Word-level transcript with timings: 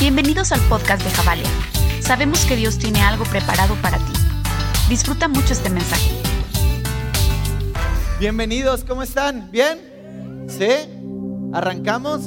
Bienvenidos 0.00 0.52
al 0.52 0.60
podcast 0.68 1.02
de 1.02 1.10
Javalia. 1.10 1.48
Sabemos 2.00 2.44
que 2.44 2.54
Dios 2.54 2.78
tiene 2.78 3.00
algo 3.00 3.24
preparado 3.24 3.74
para 3.82 3.98
ti. 3.98 4.12
Disfruta 4.88 5.26
mucho 5.26 5.52
este 5.52 5.70
mensaje. 5.70 6.12
Bienvenidos, 8.20 8.84
¿cómo 8.84 9.02
están? 9.02 9.50
¿Bien? 9.50 10.46
¿Sí? 10.46 10.68
¿Arrancamos? 11.52 12.26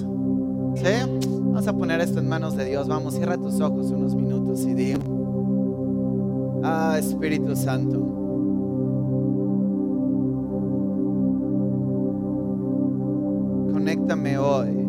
¿Sí? 0.76 1.21
Vamos 1.30 1.66
a 1.66 1.71
poner 1.71 2.02
esto 2.02 2.20
en 2.20 2.28
manos 2.28 2.57
de 2.57 2.66
Dios. 2.66 2.89
Vamos, 2.89 3.16
cierra 3.16 3.38
tus 3.38 3.62
ojos 3.62 3.86
unos 3.90 4.16
minutos 4.16 4.66
y 4.66 4.74
di. 4.74 4.94
Ah, 6.66 6.98
Espíritu 7.00 7.56
Santo. 7.56 8.00
Conéctame 13.72 14.38
hoy 14.38 14.80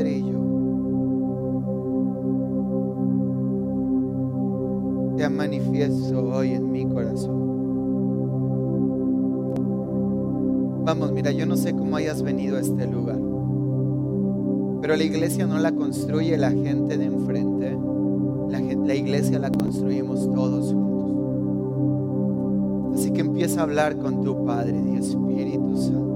y 0.00 0.22
yo 0.22 0.38
te 5.16 5.28
manifiesto 5.28 6.18
hoy 6.30 6.52
en 6.52 6.72
mi 6.72 6.86
corazón. 6.86 7.42
Vamos, 10.84 11.12
mira, 11.12 11.30
yo 11.30 11.44
no 11.46 11.56
sé 11.56 11.74
cómo 11.74 11.96
hayas 11.96 12.22
venido 12.22 12.56
a 12.56 12.60
este 12.60 12.86
lugar, 12.86 13.18
pero 14.80 14.96
la 14.96 15.04
iglesia 15.04 15.46
no 15.46 15.58
la 15.58 15.72
construye 15.72 16.38
la 16.38 16.50
gente 16.50 16.96
de 16.96 17.04
enfrente, 17.04 17.76
la, 18.48 18.94
iglesia 18.94 19.38
la 19.38 19.50
construimos 19.50 20.32
todos 20.32 20.72
juntos. 20.72 21.12
Así 22.98 23.12
que 23.12 23.20
empieza 23.20 23.60
a 23.60 23.64
hablar 23.64 23.98
con 23.98 24.22
tu 24.22 24.44
Padre, 24.44 24.80
di 24.82 24.96
Espíritu 24.96 25.76
Santo. 25.76 26.11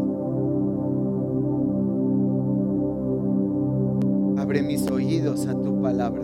Abre 4.57 4.69
mis 4.69 4.91
oídos 4.91 5.47
a 5.49 5.53
tu 5.55 5.83
palabra 5.83 6.23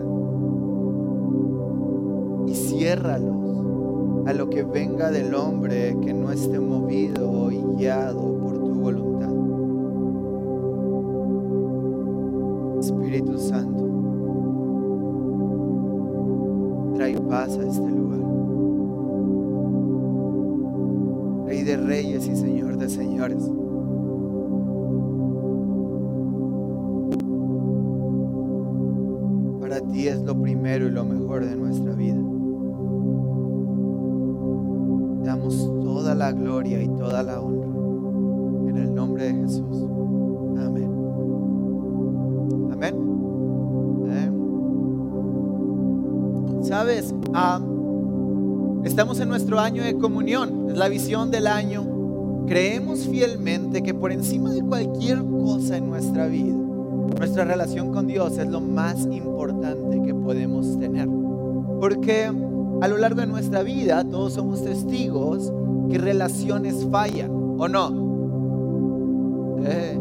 y 2.47 2.55
ciérralos 2.55 4.25
a 4.25 4.33
lo 4.33 4.49
que 4.49 4.63
venga 4.63 5.11
del 5.11 5.35
hombre 5.35 5.95
que 6.01 6.15
no 6.15 6.31
esté 6.31 6.59
movido 6.59 7.51
y 7.51 7.61
guiado 7.77 8.35
por 8.39 8.57
tu 8.57 8.73
voluntad. 8.73 9.29
Espíritu 12.79 13.37
Santo, 13.37 13.83
trae 16.95 17.15
paz 17.29 17.55
a 17.59 17.67
este 17.67 17.87
lugar. 17.87 18.21
Rey 21.45 21.61
de 21.61 21.77
reyes 21.77 22.27
y 22.27 22.35
Señor 22.35 22.77
de 22.77 22.89
señores. 22.89 23.47
Ti 29.93 30.07
es 30.07 30.21
lo 30.23 30.35
primero 30.35 30.87
y 30.87 30.91
lo 30.91 31.05
mejor 31.05 31.45
de 31.45 31.55
nuestra 31.55 31.93
vida. 31.93 32.19
Damos 35.23 35.55
toda 35.83 36.15
la 36.15 36.31
gloria 36.31 36.81
y 36.81 36.87
toda 36.89 37.23
la 37.23 37.39
honra. 37.39 37.67
En 38.69 38.77
el 38.77 38.93
nombre 38.93 39.25
de 39.25 39.33
Jesús. 39.35 39.87
Amén. 40.57 40.91
Amén. 42.71 42.95
Amén. 44.03 44.33
Sabes, 46.63 47.13
Ah, 47.35 47.59
estamos 48.83 49.19
en 49.19 49.27
nuestro 49.29 49.59
año 49.59 49.83
de 49.83 49.97
comunión. 49.97 50.69
Es 50.69 50.77
la 50.77 50.87
visión 50.87 51.31
del 51.31 51.47
año. 51.47 51.83
Creemos 52.47 53.07
fielmente 53.07 53.81
que 53.81 53.93
por 53.93 54.11
encima 54.11 54.51
de 54.51 54.61
cualquier 54.61 55.23
cosa 55.23 55.77
en 55.77 55.89
nuestra 55.89 56.27
vida, 56.27 56.55
nuestra 57.17 57.45
relación 57.45 57.91
con 57.91 58.07
Dios 58.07 58.37
es 58.37 58.47
lo 58.47 58.61
más 58.61 59.07
importante 59.11 60.01
que 60.01 60.13
podemos 60.13 60.79
tener. 60.79 61.07
Porque 61.79 62.31
a 62.81 62.87
lo 62.87 62.97
largo 62.97 63.21
de 63.21 63.27
nuestra 63.27 63.63
vida 63.63 64.03
todos 64.03 64.33
somos 64.33 64.63
testigos 64.63 65.51
que 65.89 65.97
relaciones 65.97 66.87
fallan, 66.91 67.31
¿o 67.31 67.67
no? 67.67 68.03
Eh, 69.65 69.99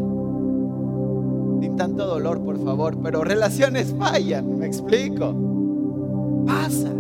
sin 1.61 1.77
tanto 1.77 2.07
dolor, 2.07 2.41
por 2.41 2.63
favor, 2.63 2.97
pero 3.03 3.25
relaciones 3.25 3.95
fallan, 3.99 4.59
me 4.59 4.67
explico. 4.67 5.35
Pasa. 6.47 6.91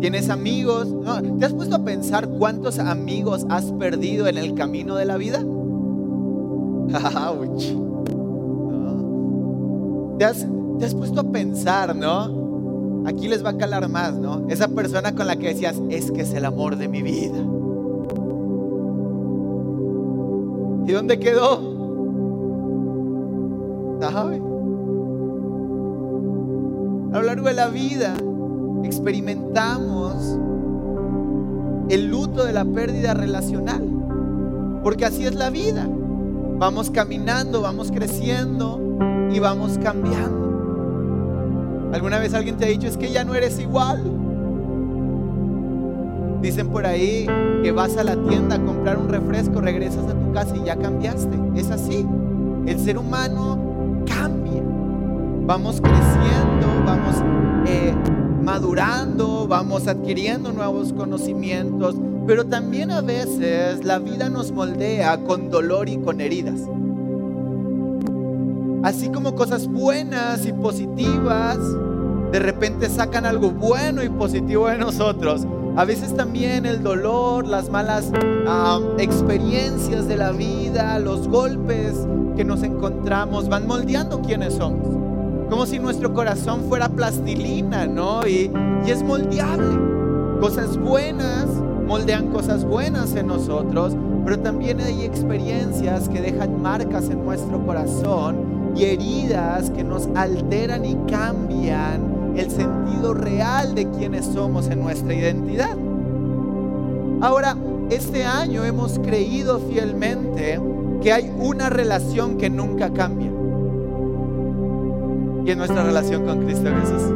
¿Tienes 0.00 0.30
amigos? 0.30 0.88
No, 0.88 1.20
¿Te 1.38 1.44
has 1.44 1.52
puesto 1.52 1.76
a 1.76 1.84
pensar 1.84 2.28
cuántos 2.28 2.78
amigos 2.78 3.44
has 3.50 3.70
perdido 3.72 4.28
en 4.28 4.38
el 4.38 4.54
camino 4.54 4.96
de 4.96 5.04
la 5.04 5.18
vida? 5.18 5.40
¿Te 10.20 10.26
has, 10.26 10.46
te 10.78 10.84
has 10.84 10.94
puesto 10.94 11.22
a 11.22 11.24
pensar, 11.24 11.96
¿no? 11.96 13.06
Aquí 13.06 13.26
les 13.26 13.42
va 13.42 13.48
a 13.48 13.56
calar 13.56 13.88
más, 13.88 14.12
¿no? 14.18 14.46
Esa 14.50 14.68
persona 14.68 15.14
con 15.14 15.26
la 15.26 15.36
que 15.36 15.46
decías, 15.48 15.80
es 15.88 16.12
que 16.12 16.20
es 16.20 16.34
el 16.34 16.44
amor 16.44 16.76
de 16.76 16.88
mi 16.88 17.00
vida. 17.00 17.38
¿Y 20.86 20.92
dónde 20.92 21.18
quedó? 21.18 21.62
¿Sabe? 24.02 24.36
A 27.14 27.18
lo 27.18 27.22
largo 27.22 27.46
de 27.46 27.54
la 27.54 27.68
vida 27.68 28.14
experimentamos 28.84 30.38
el 31.88 32.10
luto 32.10 32.44
de 32.44 32.52
la 32.52 32.66
pérdida 32.66 33.14
relacional. 33.14 33.88
Porque 34.82 35.06
así 35.06 35.24
es 35.24 35.34
la 35.34 35.48
vida. 35.48 35.88
Vamos 36.58 36.90
caminando, 36.90 37.62
vamos 37.62 37.90
creciendo 37.90 38.80
y 39.32 39.38
vamos 39.38 39.78
cambiando. 39.82 40.40
¿Alguna 41.92 42.18
vez 42.18 42.34
alguien 42.34 42.56
te 42.56 42.66
ha 42.66 42.68
dicho 42.68 42.86
es 42.86 42.96
que 42.96 43.10
ya 43.10 43.24
no 43.24 43.34
eres 43.34 43.58
igual? 43.58 44.02
Dicen 46.40 46.68
por 46.68 46.86
ahí 46.86 47.26
que 47.62 47.72
vas 47.72 47.96
a 47.96 48.04
la 48.04 48.16
tienda 48.16 48.56
a 48.56 48.64
comprar 48.64 48.96
un 48.98 49.08
refresco, 49.08 49.60
regresas 49.60 50.04
a 50.04 50.14
tu 50.14 50.32
casa 50.32 50.56
y 50.56 50.64
ya 50.64 50.76
cambiaste. 50.76 51.36
Es 51.54 51.70
así. 51.70 52.06
El 52.66 52.78
ser 52.78 52.96
humano 52.96 53.58
cambia. 54.06 54.62
Vamos 55.46 55.80
creciendo, 55.80 56.66
vamos 56.86 57.16
eh, 57.66 57.92
madurando, 58.42 59.46
vamos 59.48 59.88
adquiriendo 59.88 60.52
nuevos 60.52 60.92
conocimientos, 60.92 61.96
pero 62.26 62.46
también 62.46 62.90
a 62.90 63.00
veces 63.00 63.84
la 63.84 63.98
vida 63.98 64.28
nos 64.28 64.52
moldea 64.52 65.18
con 65.24 65.50
dolor 65.50 65.88
y 65.88 65.98
con 65.98 66.20
heridas. 66.20 66.60
Así 68.82 69.10
como 69.10 69.34
cosas 69.34 69.68
buenas 69.68 70.46
y 70.46 70.54
positivas, 70.54 71.58
de 72.32 72.38
repente 72.38 72.88
sacan 72.88 73.26
algo 73.26 73.50
bueno 73.50 74.02
y 74.02 74.08
positivo 74.08 74.68
de 74.68 74.78
nosotros. 74.78 75.46
A 75.76 75.84
veces 75.84 76.16
también 76.16 76.64
el 76.64 76.82
dolor, 76.82 77.46
las 77.46 77.68
malas 77.68 78.10
experiencias 78.98 80.08
de 80.08 80.16
la 80.16 80.32
vida, 80.32 80.98
los 80.98 81.28
golpes 81.28 81.94
que 82.36 82.44
nos 82.44 82.62
encontramos 82.62 83.50
van 83.50 83.66
moldeando 83.66 84.22
quiénes 84.22 84.54
somos. 84.54 84.88
Como 85.50 85.66
si 85.66 85.78
nuestro 85.78 86.14
corazón 86.14 86.62
fuera 86.68 86.88
plastilina, 86.88 87.86
¿no? 87.86 88.26
Y, 88.26 88.50
y 88.86 88.90
es 88.90 89.02
moldeable. 89.02 89.78
Cosas 90.40 90.78
buenas 90.78 91.46
moldean 91.86 92.28
cosas 92.28 92.64
buenas 92.64 93.16
en 93.16 93.26
nosotros, 93.26 93.96
pero 94.24 94.38
también 94.38 94.80
hay 94.80 95.02
experiencias 95.02 96.08
que 96.08 96.20
dejan 96.20 96.62
marcas 96.62 97.10
en 97.10 97.24
nuestro 97.24 97.66
corazón 97.66 98.49
y 98.74 98.84
heridas 98.84 99.70
que 99.70 99.84
nos 99.84 100.08
alteran 100.14 100.84
y 100.84 100.96
cambian 101.10 102.34
el 102.36 102.50
sentido 102.50 103.14
real 103.14 103.74
de 103.74 103.88
quienes 103.90 104.26
somos 104.26 104.68
en 104.68 104.80
nuestra 104.82 105.14
identidad. 105.14 105.76
Ahora, 107.20 107.56
este 107.90 108.24
año 108.24 108.64
hemos 108.64 108.98
creído 109.00 109.58
fielmente 109.58 110.60
que 111.02 111.12
hay 111.12 111.32
una 111.38 111.68
relación 111.68 112.38
que 112.38 112.48
nunca 112.48 112.90
cambia. 112.90 113.30
Y 115.44 115.50
es 115.50 115.56
nuestra 115.56 115.82
relación 115.82 116.24
con 116.24 116.44
Cristo 116.44 116.70
Jesús. 116.80 117.12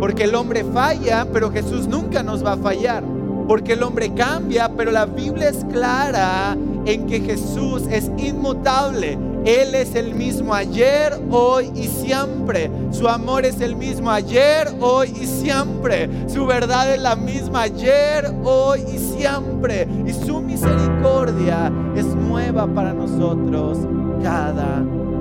Porque 0.00 0.24
el 0.24 0.34
hombre 0.34 0.64
falla, 0.64 1.26
pero 1.32 1.50
Jesús 1.50 1.86
nunca 1.86 2.22
nos 2.22 2.44
va 2.44 2.54
a 2.54 2.56
fallar. 2.56 3.04
Porque 3.46 3.74
el 3.74 3.82
hombre 3.82 4.12
cambia, 4.12 4.70
pero 4.76 4.90
la 4.90 5.06
Biblia 5.06 5.48
es 5.48 5.64
clara 5.66 6.56
en 6.84 7.06
que 7.06 7.20
Jesús 7.20 7.84
es 7.88 8.10
inmutable. 8.18 9.16
Él 9.44 9.74
es 9.74 9.94
el 9.94 10.14
mismo 10.14 10.54
ayer, 10.54 11.18
hoy 11.30 11.70
y 11.74 11.88
siempre. 11.88 12.70
Su 12.90 13.08
amor 13.08 13.44
es 13.44 13.60
el 13.60 13.74
mismo 13.74 14.10
ayer, 14.10 14.68
hoy 14.80 15.12
y 15.20 15.26
siempre. 15.26 16.08
Su 16.28 16.46
verdad 16.46 16.94
es 16.94 17.00
la 17.00 17.16
misma 17.16 17.62
ayer, 17.62 18.32
hoy 18.44 18.82
y 18.82 18.98
siempre. 18.98 19.88
Y 20.06 20.12
su 20.12 20.40
misericordia 20.40 21.72
es 21.96 22.06
nueva 22.06 22.66
para 22.66 22.92
nosotros 22.92 23.78
cada 24.22 24.80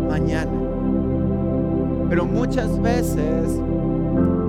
mañana. 0.09 0.51
Pero 2.09 2.25
muchas 2.25 2.79
veces 2.81 3.59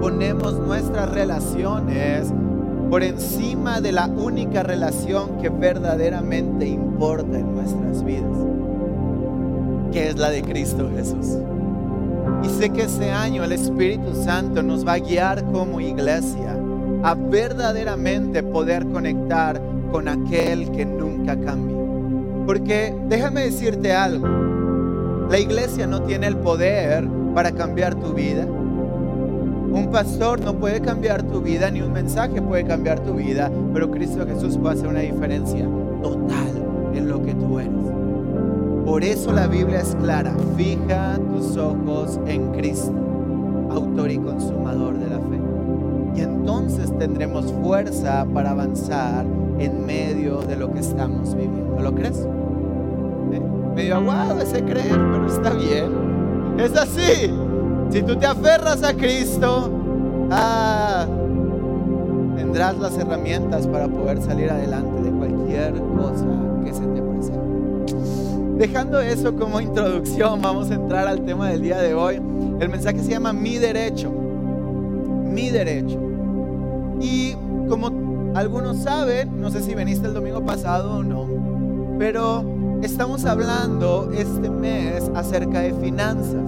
ponemos 0.01 0.59
nuestras 0.59 1.11
relaciones 1.11 2.33
por 2.91 3.03
encima 3.03 3.81
de 3.81 3.93
la 3.93 4.07
única 4.07 4.63
relación 4.63 5.39
que 5.39 5.49
verdaderamente 5.49 6.67
importa 6.67 7.39
en 7.39 7.55
nuestras 7.55 8.05
vidas, 8.05 8.37
que 9.93 10.09
es 10.09 10.17
la 10.17 10.31
de 10.31 10.43
Cristo 10.43 10.91
Jesús. 10.97 11.39
Y 12.43 12.49
sé 12.49 12.71
que 12.71 12.83
este 12.83 13.11
año 13.11 13.45
el 13.45 13.53
Espíritu 13.53 14.15
Santo 14.15 14.63
nos 14.63 14.87
va 14.87 14.95
a 14.95 14.99
guiar 14.99 15.45
como 15.53 15.81
iglesia 15.81 16.57
a 17.03 17.15
verdaderamente 17.15 18.43
poder 18.43 18.87
conectar 18.87 19.61
con 19.91 20.09
aquel 20.09 20.71
que 20.73 20.85
nunca 20.87 21.39
cambia. 21.39 21.77
Porque 22.47 22.95
déjame 23.09 23.43
decirte 23.43 23.93
algo, 23.93 24.27
la 25.31 25.39
iglesia 25.39 25.87
no 25.87 26.03
tiene 26.03 26.27
el 26.27 26.37
poder 26.37 27.07
para 27.35 27.53
cambiar 27.53 27.95
tu 27.95 28.13
vida. 28.13 28.45
Un 28.45 29.89
pastor 29.91 30.41
no 30.41 30.55
puede 30.55 30.81
cambiar 30.81 31.23
tu 31.23 31.41
vida, 31.41 31.71
ni 31.71 31.81
un 31.81 31.93
mensaje 31.93 32.43
puede 32.43 32.65
cambiar 32.65 33.01
tu 33.01 33.15
vida, 33.15 33.51
pero 33.73 33.91
Cristo 33.91 34.27
Jesús 34.27 34.59
puede 34.59 34.75
hacer 34.75 34.89
una 34.89 35.01
diferencia 35.01 35.67
total 36.03 36.93
en 36.95 37.09
lo. 37.09 37.22
Por 38.93 39.05
eso 39.05 39.33
la 39.33 39.47
Biblia 39.47 39.81
es 39.81 39.97
clara, 40.03 40.35
fija 40.55 41.19
tus 41.31 41.57
ojos 41.57 42.21
en 42.27 42.53
Cristo, 42.53 42.93
autor 43.71 44.11
y 44.11 44.19
consumador 44.19 44.99
de 44.99 45.09
la 45.09 45.17
fe. 45.17 45.41
Y 46.15 46.21
entonces 46.21 46.93
tendremos 46.99 47.51
fuerza 47.63 48.27
para 48.35 48.51
avanzar 48.51 49.25
en 49.59 49.87
medio 49.87 50.43
de 50.43 50.57
lo 50.57 50.71
que 50.75 50.81
estamos 50.81 51.35
viviendo. 51.35 51.81
¿Lo 51.81 51.95
crees? 51.95 52.29
Medio 53.75 53.97
aguado 53.97 54.43
ese 54.43 54.63
creer, 54.63 55.01
pero 55.11 55.27
está 55.27 55.55
bien. 55.55 56.59
Es 56.59 56.77
así. 56.77 57.33
Si 57.89 58.03
tú 58.03 58.15
te 58.17 58.27
aferras 58.27 58.83
a 58.83 58.93
Cristo, 58.93 59.71
ah, 60.31 61.07
tendrás 62.37 62.79
las 62.79 62.99
herramientas 62.99 63.67
para 63.67 63.89
poder 63.89 64.21
salir 64.21 64.51
adelante 64.51 65.01
de 65.01 65.11
cualquier 65.13 65.81
cosa 65.97 66.27
que 66.63 66.75
se 66.75 66.85
te 66.85 67.01
presente. 67.01 67.32
Dejando 68.63 69.01
eso 69.01 69.35
como 69.35 69.61
introducción, 69.61 70.41
vamos 70.41 70.71
a 70.71 70.75
entrar 70.75 71.09
al 71.09 71.25
tema 71.25 71.49
del 71.49 71.63
día 71.63 71.79
de 71.79 71.95
hoy. 71.95 72.23
El 72.61 72.69
mensaje 72.69 73.01
se 73.01 73.11
llama 73.11 73.33
Mi 73.33 73.59
derecho. 73.59 74.09
Mi 74.09 75.51
derecho. 75.51 75.99
Y 77.01 77.33
como 77.69 78.33
algunos 78.37 78.77
saben, 78.77 79.41
no 79.41 79.51
sé 79.51 79.63
si 79.63 79.75
veniste 79.75 80.07
el 80.07 80.15
domingo 80.15 80.47
pasado 80.47 80.99
o 80.99 81.03
no, 81.03 81.27
pero 81.99 82.45
estamos 82.85 83.25
hablando 83.25 84.13
este 84.17 84.49
mes 84.49 85.11
acerca 85.13 85.59
de 85.59 85.75
finanzas. 85.75 86.45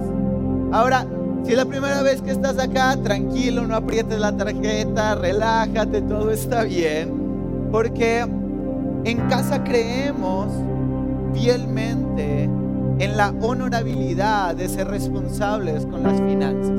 Ahora, 0.71 1.05
si 1.43 1.51
es 1.51 1.57
la 1.57 1.65
primera 1.65 2.01
vez 2.01 2.21
que 2.21 2.31
estás 2.31 2.57
acá, 2.59 2.95
tranquilo, 2.95 3.67
no 3.67 3.75
aprietes 3.75 4.17
la 4.17 4.31
tarjeta, 4.37 5.15
relájate, 5.15 6.01
todo 6.01 6.31
está 6.31 6.63
bien. 6.63 7.11
Porque 7.73 8.25
en 9.03 9.17
casa 9.27 9.65
creemos 9.65 10.47
fielmente 11.35 12.43
en 12.99 13.17
la 13.17 13.33
honorabilidad 13.41 14.55
de 14.55 14.69
ser 14.69 14.87
responsables 14.87 15.85
con 15.85 16.03
las 16.03 16.19
finanzas. 16.21 16.71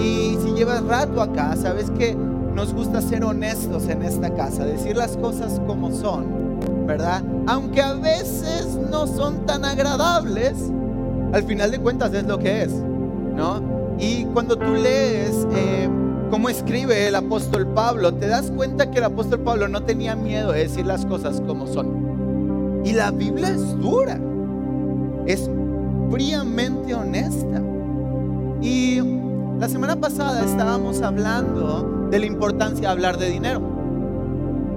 Y 0.00 0.36
si 0.42 0.52
llevas 0.54 0.82
rato 0.84 1.22
acá, 1.22 1.54
sabes 1.56 1.90
que 1.92 2.14
nos 2.14 2.74
gusta 2.74 3.00
ser 3.00 3.24
honestos 3.24 3.88
en 3.88 4.02
esta 4.02 4.34
casa, 4.34 4.64
decir 4.64 4.96
las 4.96 5.16
cosas 5.16 5.60
como 5.66 5.92
son, 5.92 6.26
¿verdad? 6.86 7.22
Aunque 7.46 7.80
a 7.80 7.94
veces 7.94 8.78
no 8.90 9.06
son 9.06 9.46
tan 9.46 9.64
agradables, 9.64 10.70
al 11.32 11.44
final 11.44 11.70
de 11.70 11.78
cuentas 11.78 12.12
es 12.12 12.24
lo 12.24 12.38
que 12.38 12.62
es, 12.62 12.72
¿no? 12.72 13.62
Y 13.98 14.24
cuando 14.26 14.56
tú 14.56 14.74
lees 14.74 15.46
eh, 15.54 15.88
cómo 16.30 16.48
escribe 16.48 17.08
el 17.08 17.14
apóstol 17.14 17.68
Pablo, 17.68 18.12
te 18.14 18.26
das 18.26 18.50
cuenta 18.50 18.90
que 18.90 18.98
el 18.98 19.04
apóstol 19.04 19.40
Pablo 19.40 19.68
no 19.68 19.84
tenía 19.84 20.16
miedo 20.16 20.52
de 20.52 20.60
decir 20.60 20.84
las 20.84 21.06
cosas 21.06 21.40
como 21.46 21.66
son. 21.66 22.11
Y 22.84 22.92
la 22.92 23.10
Biblia 23.10 23.50
es 23.50 23.78
dura, 23.78 24.18
es 25.26 25.48
fríamente 26.10 26.94
honesta. 26.94 27.62
Y 28.60 29.00
la 29.58 29.68
semana 29.68 29.96
pasada 29.96 30.44
estábamos 30.44 31.02
hablando 31.02 32.08
de 32.10 32.18
la 32.18 32.26
importancia 32.26 32.88
de 32.88 32.92
hablar 32.92 33.18
de 33.18 33.30
dinero. 33.30 33.62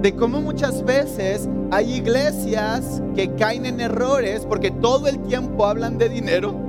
De 0.02 0.14
cómo 0.14 0.40
muchas 0.40 0.84
veces 0.84 1.48
hay 1.70 1.94
iglesias 1.94 3.02
que 3.14 3.34
caen 3.34 3.66
en 3.66 3.80
errores 3.80 4.46
porque 4.46 4.70
todo 4.70 5.08
el 5.08 5.18
tiempo 5.20 5.66
hablan 5.66 5.98
de 5.98 6.08
dinero 6.08 6.66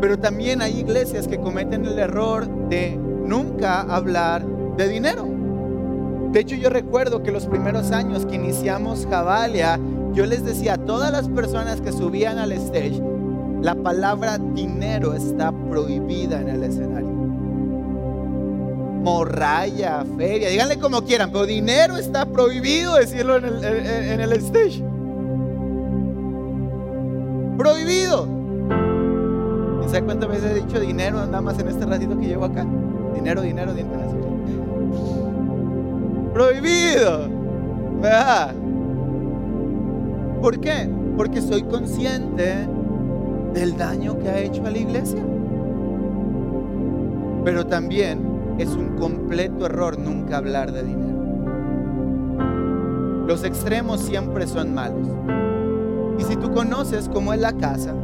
pero 0.00 0.18
también 0.18 0.62
hay 0.62 0.78
iglesias 0.78 1.26
que 1.26 1.38
cometen 1.38 1.84
el 1.84 1.98
error 1.98 2.46
de 2.68 2.96
nunca 2.96 3.80
hablar 3.80 4.44
de 4.76 4.88
dinero. 4.88 5.26
De 6.32 6.40
hecho, 6.40 6.54
yo 6.54 6.68
recuerdo 6.68 7.22
que 7.22 7.32
los 7.32 7.46
primeros 7.46 7.92
años 7.92 8.26
que 8.26 8.36
iniciamos 8.36 9.06
Javalia, 9.08 9.80
yo 10.16 10.24
les 10.24 10.42
decía 10.42 10.74
a 10.74 10.78
todas 10.78 11.12
las 11.12 11.28
personas 11.28 11.82
que 11.82 11.92
subían 11.92 12.38
al 12.38 12.50
stage, 12.52 13.02
la 13.60 13.74
palabra 13.74 14.38
dinero 14.38 15.12
está 15.12 15.52
prohibida 15.52 16.40
en 16.40 16.48
el 16.48 16.64
escenario. 16.64 17.08
Morraya, 19.04 20.06
feria, 20.16 20.48
díganle 20.48 20.78
como 20.78 21.02
quieran, 21.02 21.30
pero 21.30 21.44
dinero 21.44 21.98
está 21.98 22.24
prohibido 22.24 22.96
decirlo 22.96 23.36
en 23.36 23.44
el, 23.44 23.64
en 23.64 24.20
el 24.22 24.32
stage. 24.32 24.82
Prohibido. 27.58 28.26
¿Se 29.90 30.02
cuántas 30.02 30.30
veces 30.30 30.50
he 30.50 30.54
dicho 30.54 30.80
dinero 30.80 31.24
nada 31.26 31.42
más 31.42 31.58
en 31.58 31.68
este 31.68 31.84
ratito 31.84 32.18
que 32.18 32.26
llevo 32.26 32.46
acá? 32.46 32.66
Dinero, 33.14 33.42
dinero, 33.42 33.74
dinero. 33.74 33.96
Prohibido. 36.32 37.28
¿Verdad? 38.00 38.54
¿Por 40.40 40.60
qué? 40.60 40.88
Porque 41.16 41.40
soy 41.40 41.62
consciente 41.62 42.68
del 43.54 43.76
daño 43.76 44.18
que 44.18 44.28
ha 44.28 44.38
hecho 44.38 44.64
a 44.66 44.70
la 44.70 44.78
iglesia. 44.78 45.22
Pero 47.44 47.66
también 47.66 48.20
es 48.58 48.68
un 48.68 48.96
completo 48.96 49.66
error 49.66 49.98
nunca 49.98 50.36
hablar 50.38 50.72
de 50.72 50.82
dinero. 50.82 51.16
Los 53.26 53.44
extremos 53.44 54.00
siempre 54.00 54.46
son 54.46 54.74
malos. 54.74 55.08
Y 56.18 56.24
si 56.24 56.36
tú 56.36 56.52
conoces 56.52 57.08
cómo 57.08 57.32
es 57.32 57.40
la 57.40 57.52
casa, 57.52 57.94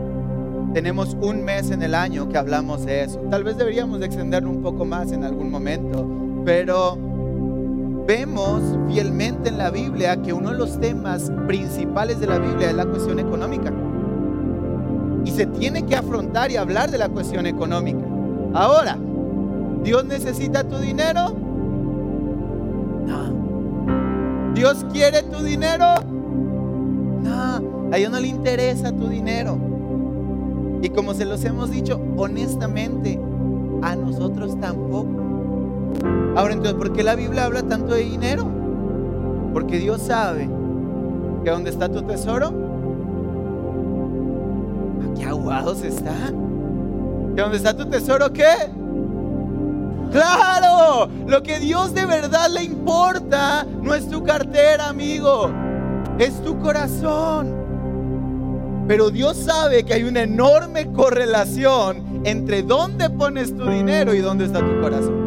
tenemos 0.73 1.17
un 1.21 1.45
mes 1.45 1.71
en 1.71 1.83
el 1.83 1.95
año 1.95 2.29
que 2.29 2.39
hablamos 2.39 2.85
de 2.87 3.05
eso. 3.05 3.21
Tal 3.31 3.45
vez 3.45 3.57
deberíamos 3.57 4.01
de 4.01 4.07
extenderlo 4.07 4.51
un 4.51 4.63
poco 4.63 4.85
más 4.85 5.13
en 5.13 5.25
algún 5.25 5.51
momento, 5.51 6.09
pero 6.45 6.99
vemos 8.07 8.63
fielmente 8.89 9.49
en 9.49 9.59
la 9.59 9.71
Biblia 9.71 10.21
que 10.21 10.33
uno 10.33 10.51
de 10.51 10.59
los 10.59 10.79
temas 10.81 11.31
principales 11.47 12.21
de 12.21 12.27
la 12.27 12.39
Biblia 12.39 12.71
es 12.71 12.77
la 12.77 12.87
cuestión 12.87 13.19
económica. 13.19 13.73
Y 15.25 15.31
se 15.31 15.47
tiene 15.47 15.87
que 15.87 15.95
afrontar 15.95 16.51
y 16.51 16.57
hablar 16.57 16.91
de 16.91 16.99
la 16.99 17.09
cuestión 17.09 17.47
económica. 17.47 18.05
Ahora, 18.55 18.99
¿Dios 19.83 20.05
necesita 20.05 20.65
tu 20.65 20.79
dinero? 20.79 21.35
No. 23.07 24.53
¿Dios 24.55 24.85
quiere 24.93 25.23
tu 25.23 25.43
dinero? 25.43 25.95
No. 27.23 27.89
A 27.93 27.97
Dios 27.97 28.11
no 28.11 28.21
le 28.21 28.29
interesa 28.29 28.93
tu 28.93 29.09
dinero. 29.09 29.59
Y 30.83 30.89
como 30.91 31.15
se 31.15 31.25
los 31.25 31.45
hemos 31.45 31.71
dicho, 31.71 32.01
honestamente, 32.17 33.21
a 33.83 33.95
nosotros 33.95 34.59
tampoco. 34.61 35.12
Ahora 36.35 36.55
entonces, 36.55 36.75
¿por 36.75 36.93
qué 36.93 37.03
la 37.03 37.15
Biblia 37.15 37.45
habla 37.45 37.63
tanto 37.63 37.95
de 37.95 38.01
dinero? 38.01 38.51
Porque 39.53 39.79
Dios 39.79 40.01
sabe 40.01 40.49
que 41.45 41.51
donde 41.51 41.71
está 41.71 41.91
tu 41.91 42.03
tesoro, 42.03 42.53
aquí 45.11 45.25
aguados 45.25 45.83
está. 45.83 46.15
Que 47.35 47.43
donde 47.43 47.57
está 47.59 47.77
tu 47.77 47.85
tesoro, 47.87 48.33
¿qué? 48.33 48.71
Claro, 50.11 51.09
lo 51.27 51.43
que 51.43 51.59
Dios 51.59 51.95
de 51.95 52.07
verdad 52.07 52.49
le 52.51 52.63
importa 52.63 53.67
no 53.83 53.95
es 53.95 54.09
tu 54.09 54.23
cartera, 54.23 54.89
amigo, 54.89 55.51
es 56.19 56.43
tu 56.43 56.59
corazón. 56.59 57.63
Pero 58.89 59.11
Dios 59.11 59.37
sabe 59.37 59.85
que 59.85 59.95
hay 59.95 60.05
una 60.05 60.23
enorme 60.23 60.91
correlación 60.93 62.23
entre 62.25 62.63
dónde 62.63 63.11
pones 63.11 63.57
tu 63.57 63.69
dinero 63.69 64.13
y 64.15 64.19
dónde 64.19 64.47
está 64.47 64.61
tu 64.61 64.81
corazón. 64.81 65.22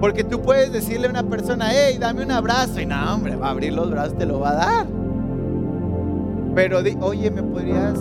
Porque 0.00 0.24
tú 0.24 0.42
puedes 0.42 0.72
decirle 0.72 1.06
a 1.06 1.10
una 1.10 1.22
persona, 1.22 1.68
hey, 1.70 1.96
dame 1.98 2.24
un 2.24 2.30
abrazo. 2.30 2.80
Y 2.80 2.86
no, 2.86 3.14
hombre, 3.14 3.36
va 3.36 3.48
a 3.48 3.50
abrir 3.50 3.72
los 3.72 3.90
brazos, 3.90 4.18
te 4.18 4.26
lo 4.26 4.40
va 4.40 4.50
a 4.50 4.54
dar. 4.54 4.86
Pero, 6.54 6.80
oye, 7.00 7.30
¿me 7.30 7.42
podrías... 7.42 7.98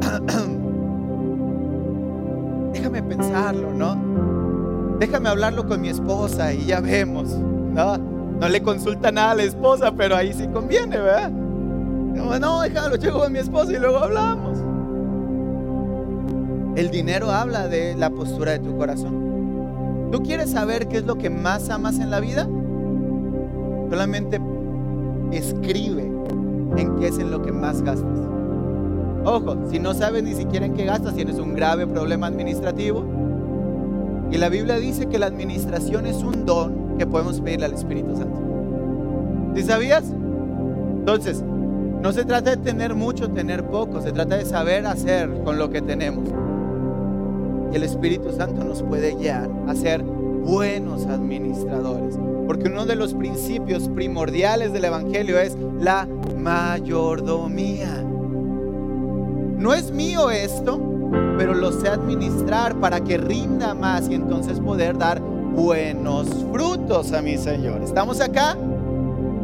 Déjame 2.72 3.02
pensarlo, 3.02 3.72
¿no? 3.72 4.98
Déjame 4.98 5.28
hablarlo 5.28 5.66
con 5.66 5.80
mi 5.80 5.88
esposa 5.88 6.52
y 6.52 6.66
ya 6.66 6.80
vemos, 6.80 7.30
¿no? 7.30 7.98
No 7.98 8.48
le 8.48 8.62
consulta 8.62 9.12
nada 9.12 9.32
a 9.32 9.34
la 9.34 9.42
esposa, 9.42 9.92
pero 9.92 10.16
ahí 10.16 10.32
sí 10.32 10.48
conviene, 10.48 10.98
¿verdad? 10.98 11.30
No, 12.40 12.62
déjalo, 12.62 12.96
llego 12.96 13.20
con 13.20 13.32
mi 13.32 13.40
esposa 13.40 13.72
y 13.72 13.78
luego 13.78 13.98
hablamos. 13.98 14.47
El 16.78 16.92
dinero 16.92 17.32
habla 17.32 17.66
de 17.66 17.96
la 17.96 18.08
postura 18.08 18.52
de 18.52 18.60
tu 18.60 18.76
corazón. 18.76 20.10
¿Tú 20.12 20.22
quieres 20.22 20.52
saber 20.52 20.86
qué 20.86 20.98
es 20.98 21.04
lo 21.04 21.18
que 21.18 21.28
más 21.28 21.70
amas 21.70 21.98
en 21.98 22.08
la 22.08 22.20
vida? 22.20 22.48
Solamente 23.90 24.40
escribe 25.32 26.08
en 26.76 26.96
qué 27.00 27.08
es 27.08 27.18
en 27.18 27.32
lo 27.32 27.42
que 27.42 27.50
más 27.50 27.82
gastas. 27.82 28.20
Ojo, 29.24 29.56
si 29.68 29.80
no 29.80 29.92
sabes 29.92 30.22
ni 30.22 30.34
siquiera 30.36 30.66
en 30.66 30.74
qué 30.74 30.84
gastas, 30.84 31.16
tienes 31.16 31.40
un 31.40 31.56
grave 31.56 31.88
problema 31.88 32.28
administrativo. 32.28 33.04
Y 34.30 34.38
la 34.38 34.48
Biblia 34.48 34.76
dice 34.76 35.06
que 35.06 35.18
la 35.18 35.26
administración 35.26 36.06
es 36.06 36.22
un 36.22 36.46
don 36.46 36.96
que 36.96 37.08
podemos 37.08 37.40
pedirle 37.40 37.66
al 37.66 37.74
Espíritu 37.74 38.14
Santo. 38.14 38.40
¿Sí 39.56 39.64
sabías? 39.64 40.04
Entonces, 41.00 41.42
no 41.42 42.12
se 42.12 42.24
trata 42.24 42.50
de 42.50 42.58
tener 42.58 42.94
mucho, 42.94 43.30
tener 43.30 43.64
poco, 43.64 44.00
se 44.00 44.12
trata 44.12 44.36
de 44.36 44.44
saber 44.44 44.86
hacer 44.86 45.42
con 45.42 45.58
lo 45.58 45.70
que 45.70 45.82
tenemos. 45.82 46.28
El 47.72 47.82
Espíritu 47.82 48.32
Santo 48.32 48.64
nos 48.64 48.82
puede 48.82 49.14
guiar 49.14 49.50
a 49.66 49.74
ser 49.74 50.02
buenos 50.02 51.06
administradores. 51.06 52.18
Porque 52.46 52.68
uno 52.68 52.86
de 52.86 52.96
los 52.96 53.14
principios 53.14 53.88
primordiales 53.88 54.72
del 54.72 54.86
Evangelio 54.86 55.38
es 55.38 55.56
la 55.78 56.08
mayordomía. 56.36 58.02
No 59.58 59.74
es 59.74 59.90
mío 59.90 60.30
esto, 60.30 60.80
pero 61.36 61.54
lo 61.54 61.72
sé 61.72 61.88
administrar 61.88 62.74
para 62.80 63.00
que 63.00 63.18
rinda 63.18 63.74
más 63.74 64.08
y 64.08 64.14
entonces 64.14 64.60
poder 64.60 64.96
dar 64.96 65.20
buenos 65.20 66.28
frutos 66.52 67.12
a 67.12 67.20
mi 67.20 67.36
Señor. 67.36 67.82
¿Estamos 67.82 68.20
acá? 68.20 68.56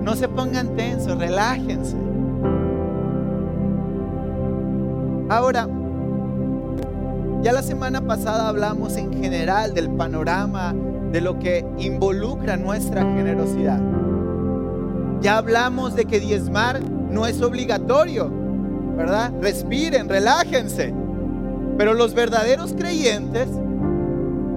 No 0.03 0.15
se 0.15 0.29
pongan 0.29 0.77
tensos, 0.77 1.19
relájense. 1.19 1.97
Ahora, 5.29 5.69
ya 7.45 7.53
la 7.53 7.63
semana 7.63 8.01
pasada 8.01 8.49
hablamos 8.49 8.97
en 8.97 9.13
general 9.13 9.75
del 9.75 9.91
panorama 9.91 10.75
de 11.13 11.21
lo 11.21 11.39
que 11.39 11.63
involucra 11.77 12.57
nuestra 12.57 13.03
generosidad. 13.03 13.79
Ya 15.21 15.37
hablamos 15.37 15.95
de 15.95 16.07
que 16.07 16.21
diezmar 16.21 16.81
no 17.11 17.27
es 17.27 17.43
obligatorio, 17.43 18.31
¿verdad? 18.97 19.31
Respiren, 19.43 20.09
relájense. 20.09 20.95
Pero 21.77 21.93
los 21.93 22.15
verdaderos 22.15 22.73
creyentes, 22.73 23.49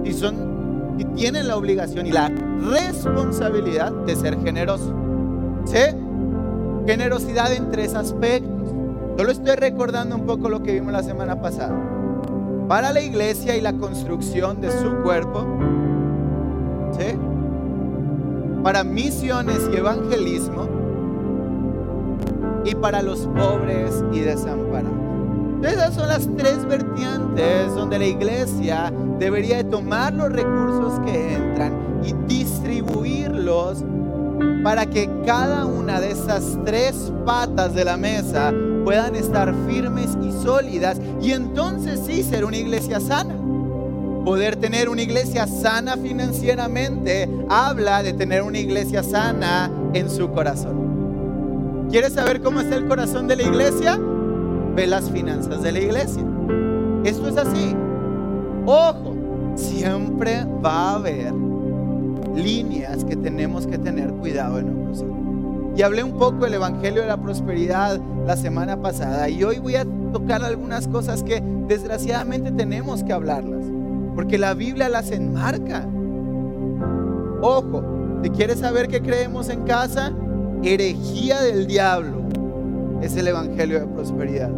y 0.04 0.14
son, 0.14 0.94
y 0.96 1.04
tienen 1.04 1.46
la 1.46 1.58
obligación 1.58 2.06
y 2.06 2.12
la 2.12 2.30
responsabilidad 2.30 3.92
de 4.06 4.16
ser 4.16 4.40
generosos. 4.42 4.94
¿Sí? 5.66 5.94
Generosidad 6.86 7.52
en 7.52 7.70
tres 7.70 7.94
aspectos. 7.94 8.72
Solo 9.18 9.30
estoy 9.30 9.56
recordando 9.56 10.16
un 10.16 10.24
poco 10.24 10.48
lo 10.48 10.62
que 10.62 10.72
vimos 10.72 10.92
la 10.94 11.02
semana 11.02 11.38
pasada. 11.42 11.97
Para 12.68 12.92
la 12.92 13.00
iglesia 13.00 13.56
y 13.56 13.60
la 13.60 13.72
construcción 13.72 14.60
de 14.60 14.70
su 14.70 15.02
cuerpo. 15.02 15.46
Para 18.62 18.84
misiones 18.84 19.60
y 19.72 19.76
evangelismo, 19.76 20.68
y 22.64 22.74
para 22.74 23.02
los 23.02 23.20
pobres 23.20 24.04
y 24.12 24.20
desamparados. 24.20 24.92
Esas 25.62 25.94
son 25.94 26.08
las 26.08 26.28
tres 26.36 26.66
vertientes 26.66 27.74
donde 27.74 27.98
la 27.98 28.06
iglesia 28.06 28.92
debería 29.18 29.56
de 29.56 29.64
tomar 29.64 30.12
los 30.12 30.30
recursos 30.30 31.00
que 31.06 31.34
entran 31.34 31.72
y 32.04 32.12
distribuirlos 32.32 33.84
para 34.62 34.86
que 34.86 35.08
cada 35.24 35.66
una 35.66 36.00
de 36.00 36.12
esas 36.12 36.58
tres 36.64 37.12
patas 37.24 37.74
de 37.74 37.84
la 37.84 37.96
mesa 37.96 38.52
puedan 38.84 39.14
estar 39.14 39.54
firmes 39.68 40.16
y 40.22 40.32
sólidas 40.32 41.00
y 41.20 41.32
entonces 41.32 42.00
sí 42.06 42.22
ser 42.22 42.44
una 42.44 42.56
iglesia 42.56 43.00
sana. 43.00 43.34
Poder 44.24 44.56
tener 44.56 44.88
una 44.88 45.02
iglesia 45.02 45.46
sana 45.46 45.96
financieramente 45.96 47.28
habla 47.48 48.02
de 48.02 48.12
tener 48.12 48.42
una 48.42 48.58
iglesia 48.58 49.02
sana 49.02 49.70
en 49.94 50.10
su 50.10 50.30
corazón. 50.30 51.88
¿Quieres 51.90 52.12
saber 52.12 52.42
cómo 52.42 52.60
está 52.60 52.76
el 52.76 52.86
corazón 52.86 53.26
de 53.28 53.36
la 53.36 53.42
iglesia? 53.42 53.98
Ve 54.76 54.86
las 54.86 55.10
finanzas 55.10 55.62
de 55.62 55.72
la 55.72 55.78
iglesia. 55.78 56.22
Esto 57.04 57.28
es 57.28 57.36
así. 57.38 57.74
Ojo, 58.66 59.16
siempre 59.54 60.44
va 60.62 60.90
a 60.90 60.94
haber 60.96 61.32
líneas 62.34 63.04
que 63.04 63.16
tenemos 63.16 63.66
que 63.66 63.78
tener 63.78 64.10
cuidado 64.10 64.58
en 64.58 64.66
no. 64.66 65.17
Y 65.78 65.82
hablé 65.82 66.02
un 66.02 66.18
poco 66.18 66.44
del 66.44 66.54
Evangelio 66.54 67.02
de 67.02 67.06
la 67.06 67.18
Prosperidad 67.18 68.00
la 68.26 68.36
semana 68.36 68.82
pasada 68.82 69.28
y 69.28 69.44
hoy 69.44 69.60
voy 69.60 69.76
a 69.76 69.86
tocar 70.12 70.42
algunas 70.42 70.88
cosas 70.88 71.22
que 71.22 71.40
desgraciadamente 71.68 72.50
tenemos 72.50 73.04
que 73.04 73.12
hablarlas, 73.12 73.64
porque 74.16 74.38
la 74.38 74.54
Biblia 74.54 74.88
las 74.88 75.12
enmarca. 75.12 75.86
Ojo, 77.42 77.84
si 78.24 78.30
quieres 78.30 78.58
saber 78.58 78.88
qué 78.88 79.00
creemos 79.00 79.48
en 79.50 79.62
casa, 79.62 80.12
herejía 80.64 81.42
del 81.42 81.68
diablo 81.68 82.24
es 83.00 83.16
el 83.16 83.28
Evangelio 83.28 83.78
de 83.78 83.86
Prosperidad. 83.86 84.50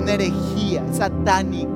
Una 0.00 0.12
herejía, 0.12 0.84
satánico 0.92 1.72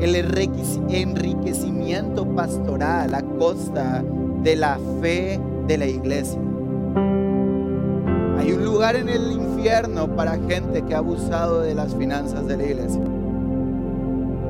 el 0.00 0.14
enriquecimiento 0.14 2.24
pastoral 2.36 3.14
a 3.14 3.22
costa 3.22 4.04
de 4.44 4.54
la 4.54 4.78
fe 5.00 5.40
de 5.66 5.78
la 5.78 5.86
iglesia. 5.86 6.38
Hay 8.38 8.52
un 8.52 8.64
lugar 8.64 8.96
en 8.96 9.08
el 9.08 9.32
infierno 9.32 10.08
para 10.14 10.38
gente 10.48 10.82
que 10.82 10.94
ha 10.94 10.98
abusado 10.98 11.60
de 11.60 11.74
las 11.74 11.94
finanzas 11.94 12.46
de 12.46 12.56
la 12.56 12.64
iglesia. 12.64 13.02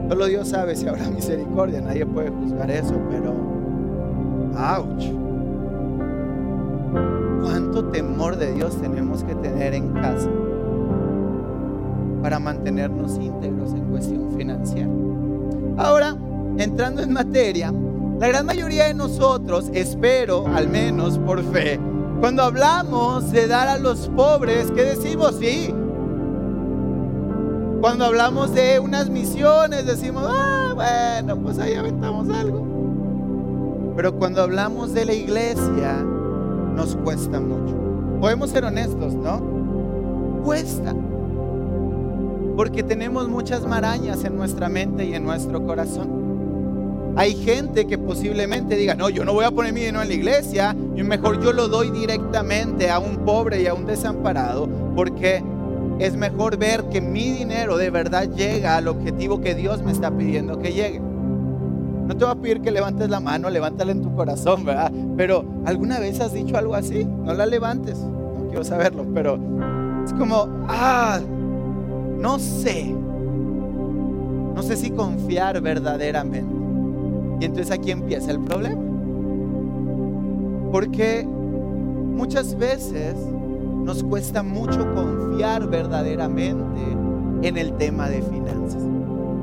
Solo 0.08 0.26
Dios 0.26 0.48
sabe 0.48 0.76
si 0.76 0.86
habrá 0.86 1.08
misericordia, 1.14 1.80
nadie 1.80 2.06
puede 2.06 2.30
juzgar 2.30 2.70
eso, 2.70 2.94
pero 3.10 3.32
ouch. 4.56 5.04
¿Cuánto 7.42 7.84
temor 7.86 8.36
de 8.36 8.52
Dios 8.52 8.80
tenemos 8.80 9.24
que 9.24 9.34
tener 9.34 9.74
en 9.74 9.92
casa 9.94 10.30
para 12.22 12.38
mantenernos 12.38 13.16
íntegros 13.18 13.72
en 13.72 13.84
cuestión 13.86 14.30
financiera? 14.32 14.90
Ahora, 15.76 16.16
entrando 16.58 17.02
en 17.02 17.12
materia, 17.12 17.72
la 18.20 18.28
gran 18.28 18.46
mayoría 18.46 18.84
de 18.84 18.94
nosotros, 18.94 19.70
espero, 19.74 20.46
al 20.46 20.68
menos 20.68 21.18
por 21.18 21.42
fe, 21.42 21.80
cuando 22.22 22.44
hablamos 22.44 23.32
de 23.32 23.48
dar 23.48 23.66
a 23.66 23.78
los 23.78 24.08
pobres, 24.10 24.70
¿qué 24.70 24.84
decimos? 24.84 25.34
Sí. 25.40 25.74
Cuando 27.80 28.04
hablamos 28.04 28.54
de 28.54 28.78
unas 28.78 29.10
misiones, 29.10 29.86
decimos, 29.86 30.28
ah, 30.30 30.70
bueno, 30.72 31.36
pues 31.42 31.58
ahí 31.58 31.74
aventamos 31.74 32.28
algo. 32.28 33.92
Pero 33.96 34.14
cuando 34.20 34.40
hablamos 34.40 34.94
de 34.94 35.04
la 35.04 35.14
iglesia, 35.14 35.94
nos 36.76 36.94
cuesta 36.94 37.40
mucho. 37.40 37.74
Podemos 38.20 38.50
ser 38.50 38.66
honestos, 38.66 39.14
¿no? 39.14 39.42
Cuesta. 40.44 40.94
Porque 42.56 42.84
tenemos 42.84 43.26
muchas 43.26 43.66
marañas 43.66 44.22
en 44.22 44.36
nuestra 44.36 44.68
mente 44.68 45.06
y 45.06 45.14
en 45.14 45.24
nuestro 45.24 45.66
corazón. 45.66 46.21
Hay 47.14 47.34
gente 47.34 47.86
que 47.86 47.98
posiblemente 47.98 48.74
diga, 48.76 48.94
no, 48.94 49.10
yo 49.10 49.24
no 49.24 49.34
voy 49.34 49.44
a 49.44 49.50
poner 49.50 49.72
mi 49.74 49.80
dinero 49.80 50.02
en 50.02 50.08
la 50.08 50.14
iglesia, 50.14 50.74
y 50.96 51.02
mejor 51.02 51.42
yo 51.42 51.52
lo 51.52 51.68
doy 51.68 51.90
directamente 51.90 52.90
a 52.90 52.98
un 52.98 53.18
pobre 53.18 53.62
y 53.62 53.66
a 53.66 53.74
un 53.74 53.84
desamparado, 53.84 54.68
porque 54.96 55.42
es 55.98 56.16
mejor 56.16 56.56
ver 56.56 56.84
que 56.84 57.00
mi 57.02 57.30
dinero 57.30 57.76
de 57.76 57.90
verdad 57.90 58.28
llega 58.34 58.76
al 58.76 58.88
objetivo 58.88 59.40
que 59.40 59.54
Dios 59.54 59.82
me 59.82 59.92
está 59.92 60.10
pidiendo 60.10 60.58
que 60.58 60.72
llegue. 60.72 61.00
No 61.00 62.16
te 62.16 62.24
voy 62.24 62.32
a 62.32 62.36
pedir 62.36 62.62
que 62.62 62.70
levantes 62.70 63.10
la 63.10 63.20
mano, 63.20 63.50
levántala 63.50 63.92
en 63.92 64.02
tu 64.02 64.14
corazón, 64.14 64.64
¿verdad? 64.64 64.90
Pero 65.16 65.44
¿alguna 65.66 66.00
vez 66.00 66.18
has 66.20 66.32
dicho 66.32 66.56
algo 66.56 66.74
así? 66.74 67.04
No 67.04 67.34
la 67.34 67.44
levantes, 67.44 67.98
no 67.98 68.46
quiero 68.48 68.64
saberlo, 68.64 69.06
pero 69.14 69.38
es 70.04 70.12
como, 70.14 70.48
ah, 70.68 71.20
no 72.18 72.38
sé, 72.38 72.92
no 74.54 74.62
sé 74.62 74.76
si 74.76 74.90
confiar 74.90 75.60
verdaderamente. 75.60 76.61
Y 77.42 77.44
entonces 77.44 77.72
aquí 77.72 77.90
empieza 77.90 78.30
el 78.30 78.38
problema. 78.38 78.80
Porque 80.70 81.26
muchas 81.26 82.56
veces 82.56 83.16
nos 83.82 84.04
cuesta 84.04 84.44
mucho 84.44 84.86
confiar 84.94 85.66
verdaderamente 85.66 86.80
en 87.42 87.56
el 87.56 87.72
tema 87.78 88.08
de 88.08 88.22
finanzas. 88.22 88.84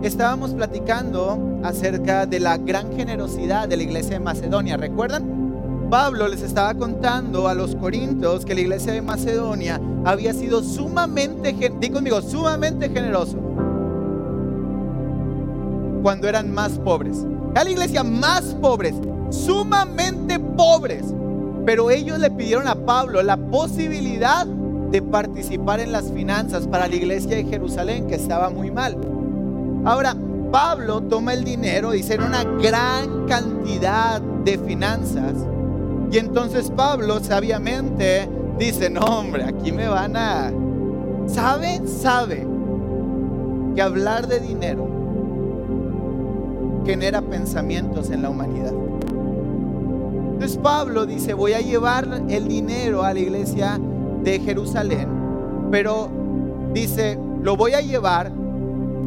Estábamos 0.02 0.54
platicando 0.54 1.60
acerca 1.62 2.26
de 2.26 2.40
la 2.40 2.58
gran 2.58 2.90
generosidad 2.96 3.68
de 3.68 3.76
la 3.76 3.84
iglesia 3.84 4.12
de 4.12 4.24
Macedonia, 4.24 4.78
¿recuerdan? 4.78 5.90
Pablo 5.90 6.30
les 6.30 6.42
estaba 6.42 6.74
contando 6.76 7.50
a 7.50 7.54
los 7.54 7.76
corintios 7.76 8.46
que 8.46 8.56
la 8.56 8.62
iglesia 8.62 8.94
de 8.94 9.02
Macedonia 9.02 9.82
había 10.06 10.32
sido 10.32 10.64
sumamente, 10.64 11.54
di 11.82 11.90
conmigo, 11.90 12.22
sumamente 12.22 12.88
generoso 12.88 13.36
cuando 16.02 16.30
eran 16.30 16.50
más 16.54 16.80
pobres. 16.80 17.26
La 17.64 17.70
iglesia 17.70 18.04
más 18.04 18.56
pobres, 18.62 18.96
sumamente 19.32 20.40
pobres. 20.40 21.04
Pero 21.66 21.92
ellos 21.92 22.18
le 22.18 22.32
pidieron 22.32 22.70
a 22.70 22.74
Pablo 22.74 23.22
la 23.22 23.36
posibilidad 23.36 24.48
de 24.48 25.02
participar 25.02 25.82
en 25.82 25.92
las 25.92 26.10
finanzas 26.10 26.68
para 26.68 26.88
la 26.88 26.96
iglesia 26.96 27.36
de 27.36 27.44
Jerusalén, 27.44 28.08
que 28.08 28.16
estaba 28.16 28.50
muy 28.50 28.72
mal. 28.72 28.98
Ahora, 29.84 30.16
Pablo 30.54 31.02
toma 31.02 31.34
el 31.34 31.44
dinero, 31.44 31.92
dice, 31.92 32.18
una 32.18 32.46
gran 32.46 33.28
cantidad 33.28 34.22
de 34.22 34.58
finanzas. 34.58 35.34
Y 36.12 36.18
entonces 36.18 36.72
Pablo 36.72 37.20
sabiamente 37.20 38.30
dice, 38.58 38.90
no 38.90 39.02
hombre, 39.02 39.44
aquí 39.44 39.74
me 39.74 39.90
van 39.90 40.16
a... 40.16 40.52
¿Sabe? 41.28 41.82
Sabe 41.86 42.48
que 43.76 43.82
hablar 43.82 44.28
de 44.28 44.40
dinero 44.40 44.99
genera 46.86 47.22
pensamientos 47.22 48.10
en 48.10 48.22
la 48.22 48.30
humanidad. 48.30 48.74
Entonces 50.34 50.58
Pablo 50.58 51.06
dice, 51.06 51.34
voy 51.34 51.54
a 51.54 51.60
llevar 51.60 52.24
el 52.30 52.48
dinero 52.48 53.04
a 53.04 53.14
la 53.14 53.20
iglesia 53.20 53.80
de 54.24 54.40
Jerusalén, 54.40 55.10
pero 55.72 56.10
dice, 56.74 57.20
lo 57.44 57.58
voy 57.58 57.74
a 57.74 57.82
llevar 57.82 58.32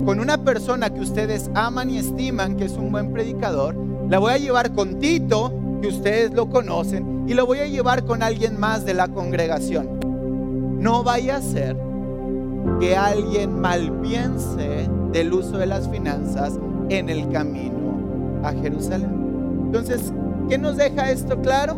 con 0.04 0.20
una 0.20 0.38
persona 0.38 0.90
que 0.90 1.00
ustedes 1.00 1.50
aman 1.54 1.90
y 1.90 1.98
estiman, 1.98 2.56
que 2.56 2.64
es 2.64 2.72
un 2.72 2.92
buen 2.92 3.12
predicador, 3.12 3.74
la 4.08 4.18
voy 4.18 4.32
a 4.32 4.38
llevar 4.38 4.72
con 4.72 4.98
Tito, 4.98 5.52
que 5.80 5.88
ustedes 5.88 6.32
lo 6.32 6.50
conocen, 6.50 7.24
y 7.26 7.34
lo 7.34 7.46
voy 7.46 7.60
a 7.60 7.66
llevar 7.66 8.04
con 8.04 8.22
alguien 8.22 8.58
más 8.58 8.84
de 8.84 8.94
la 8.94 9.08
congregación. 9.08 10.00
No 10.80 11.02
vaya 11.02 11.36
a 11.36 11.40
ser 11.40 11.76
que 12.80 12.96
alguien 12.96 13.60
mal 13.60 14.00
piense 14.00 14.88
del 15.12 15.32
uso 15.32 15.56
de 15.58 15.66
las 15.66 15.88
finanzas 15.88 16.58
en 16.98 17.08
el 17.08 17.28
camino 17.30 18.42
a 18.42 18.52
Jerusalén. 18.52 19.10
Entonces, 19.66 20.12
¿qué 20.48 20.58
nos 20.58 20.76
deja 20.76 21.10
esto 21.10 21.40
claro? 21.40 21.76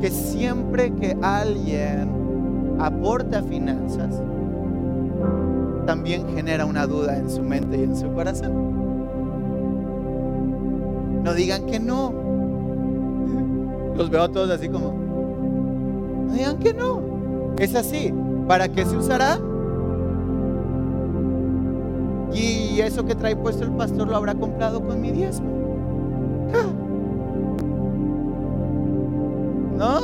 Que 0.00 0.10
siempre 0.10 0.92
que 0.92 1.16
alguien 1.22 2.08
aporta 2.78 3.42
finanzas, 3.42 4.20
también 5.86 6.26
genera 6.34 6.66
una 6.66 6.86
duda 6.86 7.16
en 7.16 7.30
su 7.30 7.42
mente 7.42 7.78
y 7.78 7.82
en 7.84 7.96
su 7.96 8.12
corazón. 8.12 8.52
No 11.22 11.34
digan 11.34 11.66
que 11.66 11.80
no. 11.80 12.12
Los 13.96 14.10
veo 14.10 14.22
a 14.22 14.28
todos 14.28 14.50
así 14.50 14.68
como, 14.68 14.92
no 16.26 16.32
digan 16.32 16.58
que 16.58 16.74
no. 16.74 17.02
Es 17.58 17.74
así. 17.74 18.12
¿Para 18.48 18.68
qué 18.68 18.84
se 18.84 18.96
usará? 18.96 19.38
Y 22.34 22.80
eso 22.80 23.04
que 23.04 23.14
trae 23.14 23.36
puesto 23.36 23.64
el 23.64 23.70
pastor 23.72 24.08
lo 24.08 24.16
habrá 24.16 24.34
comprado 24.34 24.84
con 24.84 25.00
mi 25.00 25.10
diezmo. 25.10 25.48
¿No? 29.76 30.00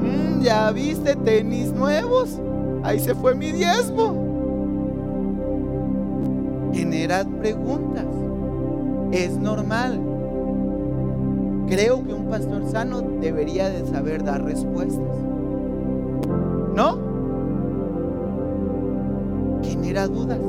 Mm, 0.00 0.42
ya 0.42 0.70
viste 0.70 1.16
tenis 1.16 1.72
nuevos. 1.72 2.38
Ahí 2.82 3.00
se 3.00 3.14
fue 3.14 3.34
mi 3.34 3.52
diezmo 3.52 4.30
generad 6.72 7.26
preguntas. 7.26 8.06
Es 9.12 9.36
normal. 9.36 10.00
Creo 11.68 12.04
que 12.04 12.14
un 12.14 12.26
pastor 12.28 12.66
sano 12.66 13.00
debería 13.20 13.68
de 13.68 13.86
saber 13.86 14.24
dar 14.24 14.44
respuestas. 14.44 15.18
¿No? 16.74 16.98
Genera 19.62 20.06
dudas. 20.06 20.40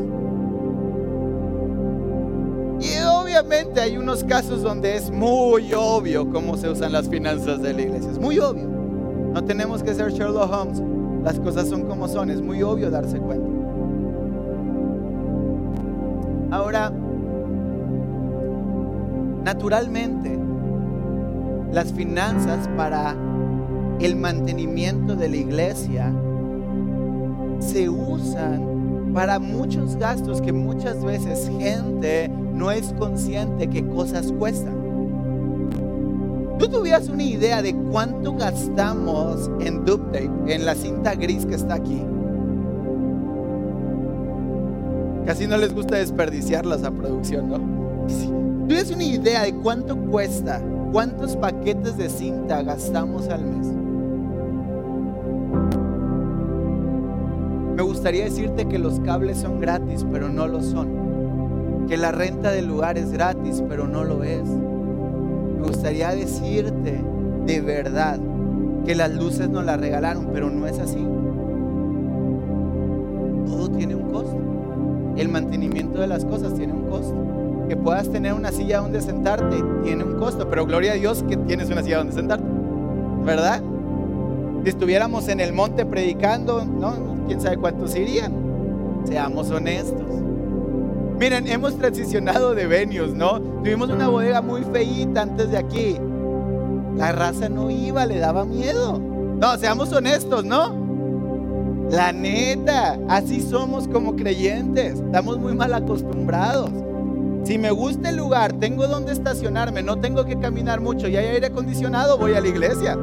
Hay 3.81 3.97
unos 3.97 4.23
casos 4.23 4.61
donde 4.61 4.95
es 4.95 5.09
muy 5.09 5.73
obvio 5.73 6.29
cómo 6.31 6.57
se 6.57 6.69
usan 6.69 6.91
las 6.91 7.09
finanzas 7.09 7.61
de 7.61 7.73
la 7.73 7.81
iglesia. 7.81 8.11
Es 8.11 8.19
muy 8.19 8.37
obvio. 8.39 8.67
No 9.33 9.43
tenemos 9.43 9.81
que 9.81 9.93
ser 9.93 10.11
Sherlock 10.11 10.51
Holmes. 10.51 10.81
Las 11.23 11.39
cosas 11.39 11.67
son 11.67 11.83
como 11.83 12.07
son. 12.07 12.29
Es 12.29 12.41
muy 12.41 12.61
obvio 12.61 12.91
darse 12.91 13.17
cuenta. 13.19 13.47
Ahora, 16.51 16.91
naturalmente, 19.43 20.37
las 21.71 21.91
finanzas 21.93 22.69
para 22.75 23.15
el 23.99 24.15
mantenimiento 24.15 25.15
de 25.15 25.29
la 25.29 25.37
iglesia 25.37 26.13
se 27.59 27.89
usan 27.89 29.11
para 29.13 29.39
muchos 29.39 29.95
gastos 29.95 30.41
que 30.41 30.53
muchas 30.53 31.03
veces 31.03 31.49
gente 31.59 32.31
no 32.53 32.71
es 32.71 32.93
consciente 32.93 33.67
que 33.67 33.85
cosas 33.87 34.31
cuestan. 34.31 34.81
¿Tú 36.57 36.67
tuvieras 36.67 37.09
una 37.09 37.23
idea 37.23 37.61
de 37.61 37.73
cuánto 37.73 38.35
gastamos 38.35 39.49
en 39.59 39.83
duct 39.83 40.11
tape, 40.11 40.53
en 40.53 40.65
la 40.65 40.75
cinta 40.75 41.15
gris 41.15 41.45
que 41.45 41.55
está 41.55 41.75
aquí? 41.75 42.03
Casi 45.25 45.47
no 45.47 45.57
les 45.57 45.73
gusta 45.73 45.95
desperdiciarlas 45.97 46.83
a 46.83 46.91
producción, 46.91 47.49
¿no? 47.49 47.57
¿Tú 47.57 48.67
tienes 48.67 48.91
una 48.91 49.03
idea 49.03 49.43
de 49.43 49.55
cuánto 49.55 49.97
cuesta? 49.97 50.61
¿Cuántos 50.91 51.35
paquetes 51.35 51.97
de 51.97 52.09
cinta 52.09 52.61
gastamos 52.63 53.27
al 53.29 53.45
mes? 53.45 53.67
Me 57.75 57.81
gustaría 57.81 58.25
decirte 58.25 58.67
que 58.67 58.77
los 58.77 58.99
cables 58.99 59.39
son 59.39 59.59
gratis, 59.59 60.05
pero 60.11 60.29
no 60.29 60.47
lo 60.47 60.61
son. 60.61 61.00
Que 61.91 61.97
la 61.97 62.13
renta 62.13 62.51
del 62.51 62.67
lugar 62.67 62.97
es 62.97 63.11
gratis, 63.11 63.61
pero 63.67 63.85
no 63.85 64.05
lo 64.05 64.23
es. 64.23 64.47
Me 64.47 65.67
gustaría 65.67 66.11
decirte 66.11 67.03
de 67.45 67.59
verdad 67.59 68.17
que 68.85 68.95
las 68.95 69.11
luces 69.13 69.49
nos 69.49 69.65
las 69.65 69.77
regalaron, 69.77 70.29
pero 70.31 70.49
no 70.49 70.65
es 70.67 70.79
así. 70.79 71.05
Todo 73.45 73.69
tiene 73.71 73.95
un 73.95 74.09
costo 74.09 74.51
el 75.17 75.27
mantenimiento 75.27 75.99
de 75.99 76.07
las 76.07 76.23
cosas 76.23 76.53
tiene 76.53 76.73
un 76.73 76.89
costo. 76.89 77.15
Que 77.67 77.75
puedas 77.75 78.09
tener 78.09 78.33
una 78.33 78.51
silla 78.51 78.79
donde 78.79 79.01
sentarte 79.01 79.57
tiene 79.83 80.03
un 80.05 80.17
costo, 80.17 80.49
pero 80.49 80.65
gloria 80.65 80.93
a 80.93 80.95
Dios 80.95 81.23
que 81.27 81.35
tienes 81.35 81.69
una 81.69 81.83
silla 81.83 81.97
donde 81.97 82.13
sentarte, 82.13 82.45
¿verdad? 83.25 83.61
Si 84.63 84.69
estuviéramos 84.69 85.27
en 85.27 85.39
el 85.39 85.53
monte 85.53 85.85
predicando, 85.85 86.63
¿no? 86.65 87.25
¿Quién 87.27 87.41
sabe 87.41 87.57
cuántos 87.57 87.95
irían? 87.95 88.33
Seamos 89.05 89.51
honestos. 89.51 90.05
Miren, 91.21 91.47
hemos 91.47 91.77
transicionado 91.77 92.55
de 92.55 92.65
venues, 92.65 93.13
¿no? 93.13 93.39
Tuvimos 93.39 93.91
una 93.91 94.07
bodega 94.07 94.41
muy 94.41 94.63
feíta 94.63 95.21
antes 95.21 95.51
de 95.51 95.57
aquí. 95.59 95.99
La 96.97 97.11
raza 97.11 97.47
no 97.47 97.69
iba, 97.69 98.07
le 98.07 98.17
daba 98.17 98.43
miedo. 98.43 98.97
No, 98.97 99.55
seamos 99.59 99.93
honestos, 99.93 100.45
¿no? 100.45 100.73
La 101.91 102.11
neta, 102.11 102.97
así 103.07 103.39
somos 103.39 103.87
como 103.87 104.15
creyentes. 104.15 104.95
Estamos 104.95 105.37
muy 105.37 105.53
mal 105.53 105.75
acostumbrados. 105.75 106.71
Si 107.43 107.59
me 107.59 107.69
gusta 107.69 108.09
el 108.09 108.15
lugar, 108.15 108.53
tengo 108.53 108.87
donde 108.87 109.11
estacionarme, 109.11 109.83
no 109.83 109.99
tengo 109.99 110.25
que 110.25 110.39
caminar 110.39 110.81
mucho 110.81 111.07
y 111.07 111.17
hay 111.17 111.27
aire 111.27 111.45
acondicionado, 111.45 112.17
voy 112.17 112.33
a 112.33 112.41
la 112.41 112.47
iglesia. 112.47 112.97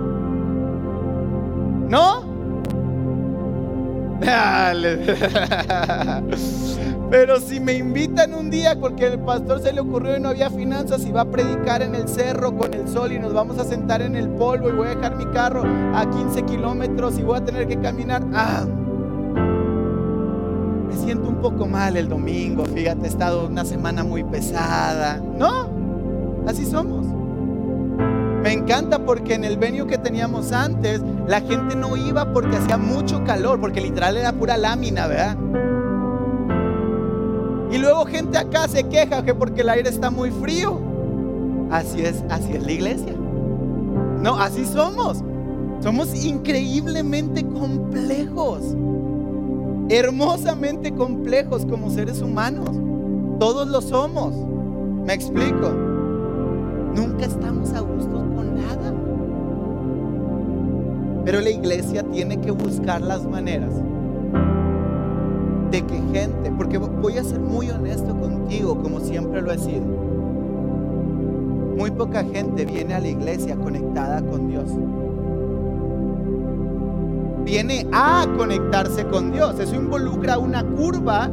¿No? 1.88 2.24
Pero 7.10 7.40
si 7.40 7.58
me 7.58 7.72
invitan 7.72 8.34
un 8.34 8.50
día 8.50 8.78
porque 8.78 9.06
el 9.06 9.18
pastor 9.20 9.62
se 9.62 9.72
le 9.72 9.80
ocurrió 9.80 10.18
y 10.18 10.20
no 10.20 10.28
había 10.28 10.50
finanzas 10.50 11.06
y 11.06 11.12
va 11.12 11.22
a 11.22 11.24
predicar 11.24 11.80
en 11.80 11.94
el 11.94 12.06
cerro 12.06 12.54
con 12.54 12.74
el 12.74 12.86
sol 12.86 13.12
y 13.12 13.18
nos 13.18 13.32
vamos 13.32 13.58
a 13.58 13.64
sentar 13.64 14.02
en 14.02 14.14
el 14.14 14.28
polvo 14.28 14.68
y 14.68 14.72
voy 14.72 14.88
a 14.88 14.94
dejar 14.94 15.16
mi 15.16 15.24
carro 15.26 15.62
a 15.94 16.04
15 16.08 16.42
kilómetros 16.42 17.18
y 17.18 17.22
voy 17.22 17.38
a 17.38 17.44
tener 17.44 17.66
que 17.66 17.78
caminar. 17.78 18.22
Ah, 18.34 18.66
me 20.86 20.96
siento 20.96 21.28
un 21.28 21.40
poco 21.40 21.66
mal 21.66 21.96
el 21.96 22.10
domingo, 22.10 22.66
fíjate, 22.66 23.06
he 23.06 23.08
estado 23.08 23.46
una 23.46 23.64
semana 23.64 24.04
muy 24.04 24.22
pesada. 24.22 25.16
No, 25.16 25.70
así 26.46 26.66
somos. 26.66 27.06
Me 28.42 28.52
encanta 28.52 28.98
porque 28.98 29.32
en 29.34 29.44
el 29.44 29.56
venio 29.56 29.86
que 29.86 29.96
teníamos 29.96 30.52
antes, 30.52 31.00
la 31.26 31.40
gente 31.40 31.74
no 31.74 31.96
iba 31.96 32.34
porque 32.34 32.56
hacía 32.56 32.76
mucho 32.76 33.24
calor, 33.24 33.60
porque 33.60 33.80
literal 33.80 34.18
era 34.18 34.32
pura 34.32 34.58
lámina, 34.58 35.06
¿verdad? 35.06 35.36
Y 37.70 37.78
luego 37.78 38.06
gente 38.06 38.38
acá 38.38 38.66
se 38.66 38.84
queja 38.84 39.24
que 39.24 39.34
porque 39.34 39.60
el 39.60 39.68
aire 39.68 39.88
está 39.90 40.10
muy 40.10 40.30
frío. 40.30 40.78
Así 41.70 42.00
es, 42.00 42.24
así 42.30 42.52
es 42.52 42.62
la 42.64 42.72
iglesia. 42.72 43.14
No, 44.22 44.36
así 44.40 44.64
somos. 44.64 45.22
Somos 45.80 46.24
increíblemente 46.24 47.44
complejos. 47.46 48.62
Hermosamente 49.90 50.92
complejos 50.92 51.66
como 51.66 51.90
seres 51.90 52.22
humanos. 52.22 52.70
Todos 53.38 53.68
lo 53.68 53.82
somos. 53.82 54.34
¿Me 55.06 55.12
explico? 55.12 55.70
Nunca 56.94 57.26
estamos 57.26 57.72
a 57.74 57.80
gusto 57.80 58.10
con 58.10 58.54
nada. 58.56 58.94
Pero 61.24 61.40
la 61.42 61.50
iglesia 61.50 62.02
tiene 62.04 62.40
que 62.40 62.50
buscar 62.50 63.02
las 63.02 63.24
maneras 63.26 63.72
de 65.70 65.82
que 65.82 65.96
gente, 66.12 66.50
porque 66.56 66.78
voy 66.78 67.18
a 67.18 67.24
ser 67.24 67.40
muy 67.40 67.70
honesto 67.70 68.16
contigo, 68.18 68.80
como 68.82 69.00
siempre 69.00 69.42
lo 69.42 69.52
he 69.52 69.58
sido. 69.58 69.84
Muy 71.76 71.90
poca 71.90 72.24
gente 72.24 72.64
viene 72.64 72.94
a 72.94 73.00
la 73.00 73.08
iglesia 73.08 73.56
conectada 73.56 74.22
con 74.22 74.48
Dios. 74.48 74.70
Viene 77.44 77.86
a 77.92 78.26
conectarse 78.36 79.06
con 79.06 79.30
Dios. 79.30 79.58
Eso 79.60 79.74
involucra 79.74 80.38
una 80.38 80.64
curva 80.64 81.30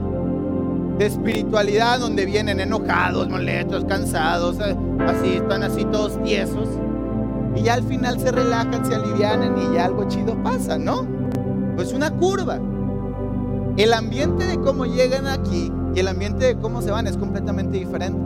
de 0.97 1.05
espiritualidad 1.05 1.99
donde 1.99 2.25
vienen 2.25 2.59
enojados, 2.59 3.27
molestos, 3.29 3.85
cansados, 3.85 4.57
eh, 4.59 4.75
así, 5.07 5.35
están 5.35 5.63
así 5.63 5.83
todos 5.85 6.21
tiesos. 6.23 6.69
Y 7.55 7.63
ya 7.63 7.73
al 7.73 7.83
final 7.83 8.19
se 8.19 8.31
relajan, 8.31 8.85
se 8.85 8.95
alivianan 8.95 9.57
y 9.57 9.75
ya 9.75 9.85
algo 9.85 10.07
chido 10.07 10.41
pasa, 10.43 10.77
¿no? 10.77 11.05
Pues 11.75 11.91
una 11.91 12.11
curva. 12.11 12.59
El 13.77 13.91
ambiente 13.93 14.45
de 14.45 14.57
cómo 14.57 14.85
llegan 14.85 15.27
aquí 15.27 15.69
y 15.93 15.99
el 15.99 16.07
ambiente 16.07 16.45
de 16.45 16.55
cómo 16.55 16.81
se 16.81 16.91
van 16.91 17.07
es 17.07 17.17
completamente 17.17 17.77
diferente. 17.77 18.17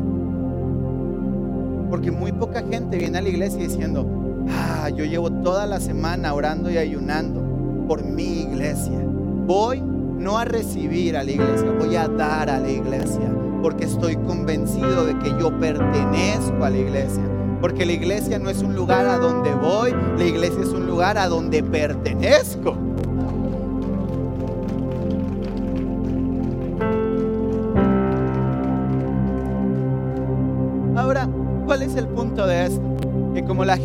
Porque 1.89 2.11
muy 2.11 2.31
poca 2.31 2.61
gente 2.61 2.97
viene 2.99 3.17
a 3.17 3.21
la 3.21 3.29
iglesia 3.29 3.59
diciendo, 3.59 4.05
ah, 4.47 4.89
yo 4.89 5.05
llevo 5.05 5.31
toda 5.31 5.65
la 5.65 5.79
semana 5.79 6.35
orando 6.35 6.69
y 6.69 6.77
ayunando 6.77 7.41
por 7.87 8.03
mi 8.03 8.41
iglesia. 8.41 8.99
Voy 9.47 9.81
no 9.81 10.37
a 10.37 10.45
recibir 10.45 11.17
a 11.17 11.23
la 11.23 11.31
iglesia, 11.31 11.71
voy 11.79 11.95
a 11.95 12.07
dar 12.07 12.51
a 12.51 12.59
la 12.59 12.69
iglesia, 12.69 13.33
porque 13.63 13.85
estoy 13.85 14.17
convencido 14.17 15.05
de 15.05 15.17
que 15.17 15.29
yo 15.39 15.57
pertenezco 15.59 16.63
a 16.63 16.69
la 16.69 16.77
iglesia. 16.77 17.23
Porque 17.59 17.87
la 17.87 17.93
iglesia 17.93 18.37
no 18.37 18.51
es 18.51 18.61
un 18.61 18.75
lugar 18.75 19.07
a 19.07 19.17
donde 19.17 19.51
voy, 19.55 19.95
la 20.15 20.25
iglesia 20.25 20.61
es 20.61 20.69
un 20.69 20.85
lugar 20.85 21.17
a 21.17 21.27
donde 21.27 21.63
pertenezco. 21.63 22.88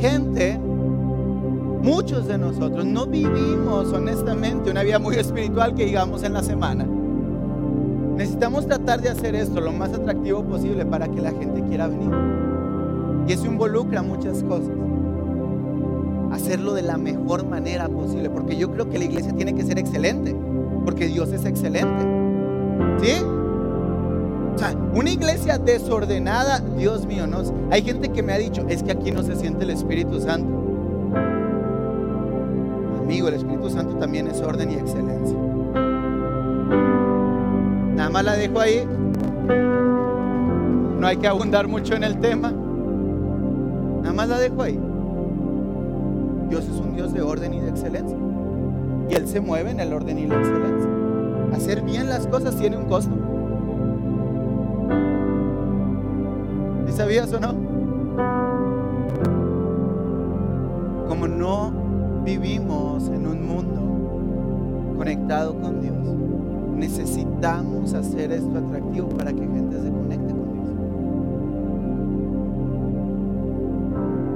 Gente 0.00 0.59
Muchos 1.85 2.26
de 2.26 2.38
nosotros 2.38 2.87
no 2.87 3.04
vivimos 3.04 3.92
honestamente 3.92 4.70
una 4.70 4.83
vida 4.83 4.98
muy 4.98 5.16
espiritual 5.16 5.74
que 5.74 5.85
digamos 5.85 6.22
en 6.22 6.33
la 6.33 6.42
semana. 6.42 6.87
Necesitamos 8.16 8.66
tratar 8.66 9.02
de 9.02 9.11
hacer 9.11 9.35
esto 9.35 9.61
lo 9.61 9.70
más 9.70 9.92
atractivo 9.92 10.42
posible 10.44 10.87
para 10.87 11.09
que 11.09 11.20
la 11.20 11.33
gente 11.33 11.62
quiera 11.64 11.87
venir. 11.88 12.11
Y 13.28 13.35
eso 13.35 13.44
involucra 13.44 14.00
muchas 14.00 14.42
cosas. 14.44 14.70
Hacerlo 16.33 16.72
de 16.72 16.80
la 16.80 16.96
mejor 16.96 17.46
manera 17.46 17.87
posible, 17.87 18.30
porque 18.30 18.57
yo 18.57 18.70
creo 18.70 18.88
que 18.88 18.96
la 18.96 19.04
iglesia 19.04 19.35
tiene 19.35 19.54
que 19.54 19.62
ser 19.62 19.78
excelente, 19.78 20.35
porque 20.87 21.07
Dios 21.07 21.33
es 21.33 21.44
excelente. 21.44 22.02
¿Sí? 23.02 23.12
O 24.55 24.59
sea, 24.59 24.75
una 24.95 25.11
iglesia 25.11 25.59
desordenada, 25.59 26.61
Dios 26.61 27.07
mío, 27.07 27.27
no. 27.27 27.43
Hay 27.71 27.83
gente 27.83 28.11
que 28.11 28.23
me 28.23 28.33
ha 28.33 28.38
dicho, 28.38 28.64
es 28.69 28.83
que 28.83 28.93
aquí 28.93 29.11
no 29.11 29.23
se 29.23 29.35
siente 29.37 29.64
el 29.64 29.71
Espíritu 29.71 30.21
Santo 30.21 30.64
amigo, 33.05 33.29
el 33.29 33.35
Espíritu 33.35 33.69
Santo 33.69 33.97
también 33.97 34.27
es 34.29 34.40
orden 34.40 34.71
y 34.71 34.75
excelencia. 34.75 35.37
Nada 37.95 38.11
más 38.11 38.25
la 38.25 38.35
dejo 38.35 38.61
ahí. 38.61 38.88
No 40.99 41.07
hay 41.07 41.19
que 41.19 41.29
abundar 41.29 41.69
mucho 41.69 41.95
en 41.95 42.03
el 42.03 42.19
tema. 42.19 42.51
Nada 44.01 44.12
más 44.14 44.29
la 44.29 44.38
dejo 44.38 44.62
ahí. 44.62 44.81
Dios 46.49 46.64
es 46.64 46.81
un 46.81 46.97
Dios 46.97 47.12
de 47.12 47.21
orden 47.21 47.53
y 47.53 47.61
de 47.61 47.69
excelencia. 47.69 48.17
Y 49.11 49.14
Él 49.14 49.29
se 49.29 49.40
mueve 49.40 49.71
en 49.71 49.81
el 49.81 49.93
orden 49.93 50.19
y 50.19 50.27
la 50.27 50.38
excelencia. 50.38 50.90
Hacer 51.53 51.83
bien 51.83 52.09
las 52.09 52.27
cosas 52.27 52.57
tiene 52.57 52.79
un 52.79 52.87
costo. 52.87 53.14
Sabías 56.94 57.33
o 57.33 57.40
no? 57.40 57.54
Como 61.09 61.26
no 61.26 61.72
vivimos 62.24 63.09
en 63.09 63.26
un 63.26 63.46
mundo 63.46 64.96
conectado 64.96 65.61
con 65.61 65.80
Dios. 65.83 65.94
Necesitamos 66.76 67.94
hacer 67.94 68.33
esto 68.33 68.59
atractivo 68.59 69.09
para 69.11 69.33
que 69.33 69.40
gente 69.40 69.76
se 69.80 69.90
conecte 69.90 70.33
con 70.33 70.52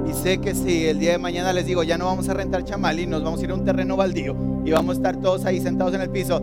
Dios. 0.05 0.17
Y 0.17 0.21
sé 0.21 0.39
que 0.39 0.53
si 0.53 0.85
el 0.87 0.99
día 0.99 1.13
de 1.13 1.17
mañana 1.17 1.53
les 1.53 1.65
digo, 1.65 1.83
ya 1.83 1.97
no 1.97 2.05
vamos 2.05 2.27
a 2.29 2.33
rentar 2.33 2.63
chamal 2.65 2.99
y 2.99 3.07
nos 3.07 3.23
vamos 3.23 3.39
a 3.39 3.43
ir 3.43 3.51
a 3.51 3.53
un 3.55 3.63
terreno 3.63 3.95
baldío 3.95 4.35
y 4.65 4.71
vamos 4.71 4.95
a 4.95 4.97
estar 4.97 5.17
todos 5.17 5.45
ahí 5.45 5.61
sentados 5.61 5.93
en 5.93 6.01
el 6.01 6.09
piso, 6.09 6.41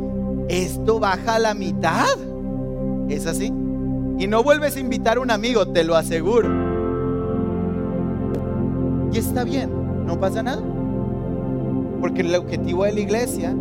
esto 0.48 0.98
baja 0.98 1.34
a 1.36 1.38
la 1.38 1.54
mitad. 1.54 2.16
¿Es 3.08 3.26
así? 3.26 3.52
Y 4.18 4.26
no 4.26 4.42
vuelves 4.42 4.76
a 4.76 4.80
invitar 4.80 5.18
a 5.18 5.20
un 5.20 5.30
amigo, 5.30 5.66
te 5.66 5.84
lo 5.84 5.94
aseguro. 5.94 6.48
Y 9.12 9.18
está 9.18 9.44
bien, 9.44 9.70
no 10.06 10.18
pasa 10.18 10.42
nada. 10.42 10.62
Porque 12.00 12.22
el 12.22 12.34
objetivo 12.34 12.84
de 12.84 12.92
la 12.92 13.00
iglesia 13.00 13.54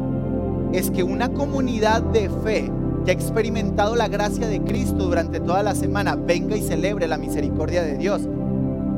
es 0.72 0.92
que 0.92 1.04
una 1.04 1.30
comunidad 1.30 2.02
de 2.02 2.30
fe 2.44 2.72
que 3.04 3.12
ha 3.12 3.14
experimentado 3.14 3.96
la 3.96 4.08
gracia 4.08 4.48
de 4.48 4.62
Cristo 4.62 5.06
durante 5.06 5.40
toda 5.40 5.62
la 5.62 5.76
semana 5.76 6.16
venga 6.16 6.56
y 6.56 6.62
celebre 6.62 7.08
la 7.08 7.18
misericordia 7.18 7.84
de 7.84 7.98
Dios. 7.98 8.28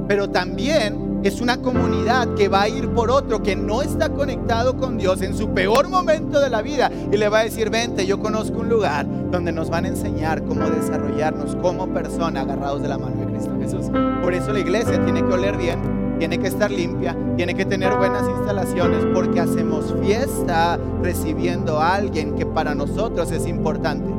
Pero 0.07 0.29
también 0.29 1.06
es 1.23 1.41
una 1.41 1.58
comunidad 1.58 2.36
que 2.36 2.47
va 2.47 2.63
a 2.63 2.69
ir 2.69 2.89
por 2.89 3.10
otro 3.10 3.41
que 3.41 3.56
no 3.56 3.82
está 3.82 4.10
conectado 4.10 4.77
con 4.77 4.97
Dios 4.97 5.21
en 5.21 5.36
su 5.36 5.49
peor 5.49 5.89
momento 5.89 6.39
de 6.39 6.49
la 6.49 6.62
vida 6.62 6.91
y 7.12 7.17
le 7.17 7.30
va 7.30 7.39
a 7.39 7.43
decir, 7.43 7.69
vente, 7.69 8.06
yo 8.06 8.19
conozco 8.19 8.60
un 8.60 8.69
lugar 8.69 9.06
donde 9.32 9.51
nos 9.51 9.69
van 9.69 9.86
a 9.86 9.89
enseñar 9.89 10.43
cómo 10.43 10.69
desarrollarnos 10.69 11.56
como 11.58 11.88
persona 11.88 12.41
agarrados 12.41 12.82
de 12.82 12.88
la 12.88 12.97
mano 12.97 13.15
de 13.17 13.25
Cristo 13.25 13.51
Jesús. 13.60 13.88
Por 14.21 14.34
eso 14.34 14.53
la 14.53 14.60
iglesia 14.60 15.03
tiene 15.03 15.25
que 15.25 15.34
oler 15.34 15.58
bien, 15.58 16.15
tiene 16.19 16.38
que 16.38 16.47
estar 16.47 16.71
limpia, 16.71 17.15
tiene 17.36 17.56
que 17.56 17.65
tener 17.65 17.95
buenas 17.95 18.23
instalaciones 18.27 19.06
porque 19.13 19.39
hacemos 19.39 19.95
fiesta 20.01 20.80
recibiendo 21.01 21.80
a 21.80 21.95
alguien 21.95 22.36
que 22.36 22.45
para 22.45 22.75
nosotros 22.75 23.32
es 23.32 23.47
importante. 23.47 24.10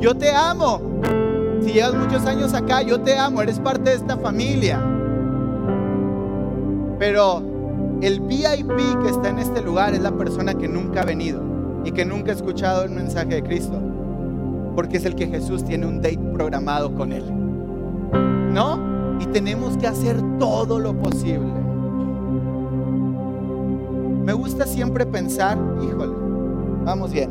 Yo 0.00 0.14
te 0.14 0.30
amo. 0.32 0.80
Si 1.62 1.72
llevas 1.72 1.94
muchos 1.94 2.24
años 2.24 2.54
acá, 2.54 2.82
yo 2.82 3.00
te 3.00 3.18
amo, 3.18 3.42
eres 3.42 3.60
parte 3.60 3.90
de 3.90 3.96
esta 3.96 4.16
familia. 4.16 4.80
Pero 7.00 7.42
el 8.00 8.20
VIP 8.20 9.02
que 9.02 9.10
está 9.10 9.30
en 9.30 9.40
este 9.40 9.60
lugar 9.60 9.94
es 9.94 10.02
la 10.02 10.12
persona 10.12 10.54
que 10.54 10.68
nunca 10.68 11.02
ha 11.02 11.04
venido 11.04 11.42
y 11.84 11.90
que 11.90 12.04
nunca 12.04 12.30
ha 12.30 12.34
escuchado 12.34 12.84
el 12.84 12.90
mensaje 12.90 13.34
de 13.34 13.42
Cristo. 13.42 13.80
Porque 14.76 14.98
es 14.98 15.04
el 15.04 15.16
que 15.16 15.26
Jesús 15.26 15.64
tiene 15.64 15.86
un 15.86 16.00
date 16.00 16.20
programado 16.32 16.94
con 16.94 17.12
él. 17.12 17.24
¿No? 18.52 18.90
y 19.20 19.26
tenemos 19.26 19.76
que 19.76 19.86
hacer 19.86 20.16
todo 20.38 20.78
lo 20.78 20.94
posible. 20.94 21.52
Me 24.24 24.32
gusta 24.32 24.66
siempre 24.66 25.04
pensar, 25.06 25.58
híjole, 25.82 26.14
vamos 26.84 27.12
bien, 27.12 27.30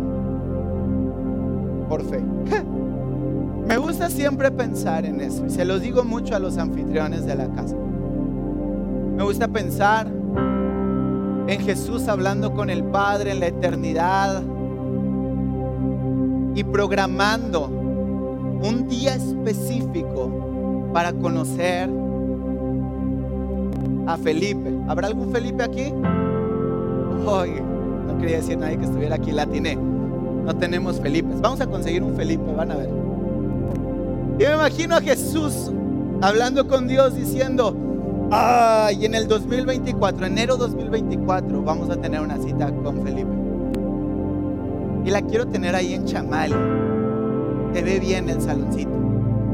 por 1.90 2.04
fe. 2.04 2.22
Me 3.68 3.78
gusta 3.78 4.10
siempre 4.10 4.50
pensar 4.50 5.06
en 5.06 5.22
eso 5.22 5.46
y 5.46 5.50
se 5.52 5.64
los 5.64 5.82
digo 5.82 6.04
mucho 6.04 6.36
a 6.36 6.40
los 6.40 6.58
anfitriones 6.58 7.26
de 7.26 7.36
la 7.36 7.48
casa. 7.50 7.76
Me 9.20 9.26
gusta 9.26 9.50
pensar 9.50 10.08
en 10.08 11.60
Jesús 11.60 12.08
hablando 12.08 12.54
con 12.54 12.70
el 12.70 12.86
Padre 12.86 13.32
en 13.32 13.42
la 13.42 13.48
eternidad 13.48 14.42
y 16.56 16.64
programando 16.64 17.66
un 17.66 18.88
día 18.88 19.16
específico 19.16 20.90
para 20.94 21.12
conocer 21.12 21.90
a 24.08 24.16
Felipe. 24.16 24.74
¿Habrá 24.88 25.08
algún 25.08 25.34
Felipe 25.34 25.64
aquí? 25.64 25.92
no 25.92 27.44
quería 28.22 28.38
decir 28.38 28.58
nadie 28.58 28.78
que 28.78 28.86
estuviera 28.86 29.16
aquí, 29.16 29.34
latiné. 29.34 29.76
No 29.76 30.56
tenemos 30.56 31.02
Felipe. 31.02 31.28
Vamos 31.42 31.60
a 31.60 31.68
conseguir 31.68 32.04
un 32.04 32.16
Felipe, 32.16 32.54
van 32.56 32.72
a 32.72 32.78
ver. 32.78 32.90
Y 34.40 34.44
me 34.44 34.54
imagino 34.54 34.96
a 34.96 35.02
Jesús 35.02 35.74
hablando 36.22 36.70
con 36.70 36.88
Dios 36.88 37.16
diciendo, 37.16 37.89
ay, 38.32 39.06
en 39.06 39.16
el 39.16 39.28
2024, 39.28 40.26
enero 40.26 40.58
2024, 40.58 41.62
vamos 41.62 41.90
a 41.90 41.98
tener 41.98 42.22
una 42.22 42.38
cita 42.38 42.72
con 42.84 43.04
Felipe. 43.04 43.32
Y 45.06 45.12
la 45.12 45.22
quiero 45.22 45.48
tener 45.48 45.76
ahí 45.76 45.94
en 45.94 46.06
Chamal. 46.06 46.52
Te 47.74 47.82
ve 47.82 48.00
bien 48.00 48.30
el 48.30 48.42
saloncito. 48.42 48.92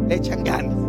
Le 0.08 0.16
echan 0.16 0.44
ganas 0.44 0.86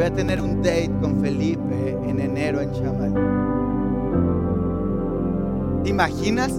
voy 0.00 0.08
a 0.08 0.14
tener 0.14 0.40
un 0.40 0.62
date 0.62 0.90
con 1.02 1.20
Felipe 1.20 1.90
en 2.08 2.20
enero 2.20 2.62
en 2.62 2.72
Chamal. 2.72 3.12
¿Te 5.84 5.90
imaginas? 5.90 6.54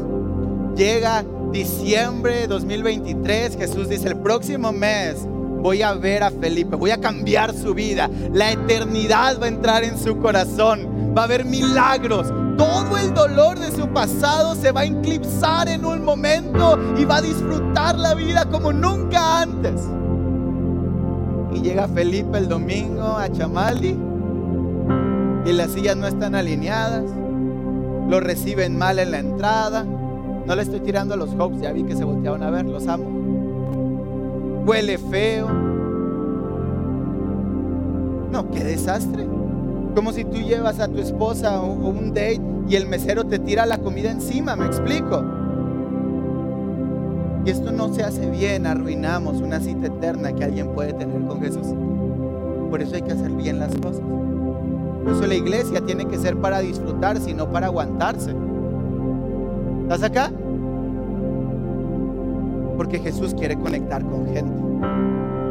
Llega 0.75 1.25
diciembre 1.51 2.41
de 2.41 2.47
2023, 2.47 3.57
Jesús 3.57 3.89
dice, 3.89 4.09
el 4.09 4.17
próximo 4.17 4.71
mes 4.71 5.27
voy 5.61 5.81
a 5.81 5.93
ver 5.93 6.23
a 6.23 6.31
Felipe, 6.31 6.75
voy 6.75 6.91
a 6.91 6.99
cambiar 6.99 7.53
su 7.53 7.73
vida, 7.73 8.09
la 8.33 8.51
eternidad 8.51 9.39
va 9.39 9.45
a 9.45 9.49
entrar 9.49 9.83
en 9.83 9.97
su 9.97 10.17
corazón, 10.17 11.13
va 11.15 11.21
a 11.21 11.25
haber 11.25 11.45
milagros, 11.45 12.33
todo 12.57 12.97
el 12.97 13.13
dolor 13.13 13.59
de 13.59 13.71
su 13.71 13.87
pasado 13.89 14.55
se 14.55 14.71
va 14.71 14.81
a 14.81 14.85
eclipsar 14.85 15.67
en 15.69 15.85
un 15.85 16.03
momento 16.03 16.79
y 16.97 17.05
va 17.05 17.17
a 17.17 17.21
disfrutar 17.21 17.97
la 17.97 18.13
vida 18.13 18.45
como 18.49 18.73
nunca 18.73 19.41
antes. 19.41 19.81
Y 21.53 21.61
llega 21.61 21.87
Felipe 21.87 22.37
el 22.37 22.47
domingo 22.47 23.17
a 23.17 23.29
Chamali 23.31 23.97
y 25.45 25.53
las 25.53 25.71
sillas 25.71 25.97
no 25.97 26.07
están 26.07 26.35
alineadas, 26.35 27.03
lo 28.07 28.19
reciben 28.19 28.77
mal 28.77 28.99
en 28.99 29.11
la 29.11 29.19
entrada. 29.19 29.83
No 29.83 30.55
le 30.55 30.63
estoy 30.63 30.79
tirando 30.79 31.13
a 31.13 31.17
los 31.17 31.29
Hopes, 31.37 31.61
ya 31.61 31.71
vi 31.71 31.83
que 31.83 31.95
se 31.95 32.03
voltearon 32.03 32.41
a 32.41 32.49
ver, 32.49 32.65
los 32.65 32.87
amo. 32.87 33.20
Huele 34.65 34.97
feo. 34.97 35.49
No, 38.31 38.49
qué 38.51 38.63
desastre. 38.63 39.27
Como 39.95 40.13
si 40.13 40.23
tú 40.23 40.37
llevas 40.37 40.79
a 40.79 40.87
tu 40.87 40.99
esposa 40.99 41.61
o 41.61 41.73
un 41.73 42.09
date 42.09 42.41
y 42.67 42.75
el 42.75 42.87
mesero 42.87 43.25
te 43.25 43.39
tira 43.39 43.65
la 43.65 43.77
comida 43.77 44.11
encima, 44.11 44.55
me 44.55 44.65
explico. 44.65 45.23
Y 47.45 47.49
esto 47.49 47.71
no 47.71 47.93
se 47.93 48.03
hace 48.03 48.29
bien, 48.29 48.67
arruinamos 48.67 49.41
una 49.41 49.59
cita 49.59 49.87
eterna 49.87 50.33
que 50.33 50.43
alguien 50.43 50.69
puede 50.73 50.93
tener 50.93 51.21
con 51.25 51.41
Jesús. 51.41 51.67
Por 52.69 52.81
eso 52.81 52.95
hay 52.95 53.01
que 53.01 53.11
hacer 53.11 53.31
bien 53.31 53.59
las 53.59 53.75
cosas. 53.75 54.01
Por 55.03 55.13
eso 55.13 55.27
la 55.27 55.35
iglesia 55.35 55.81
tiene 55.81 56.05
que 56.05 56.17
ser 56.17 56.37
para 56.37 56.59
disfrutarse 56.59 57.31
y 57.31 57.33
no 57.33 57.51
para 57.51 57.67
aguantarse. 57.67 58.33
¿Estás 59.83 60.03
acá? 60.03 60.31
Porque 62.81 62.97
Jesús 62.97 63.35
quiere 63.35 63.57
conectar 63.57 64.03
con 64.03 64.25
gente. 64.33 64.59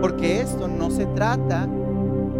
Porque 0.01 0.41
esto 0.41 0.67
no 0.67 0.91
se 0.91 1.07
trata 1.07 1.69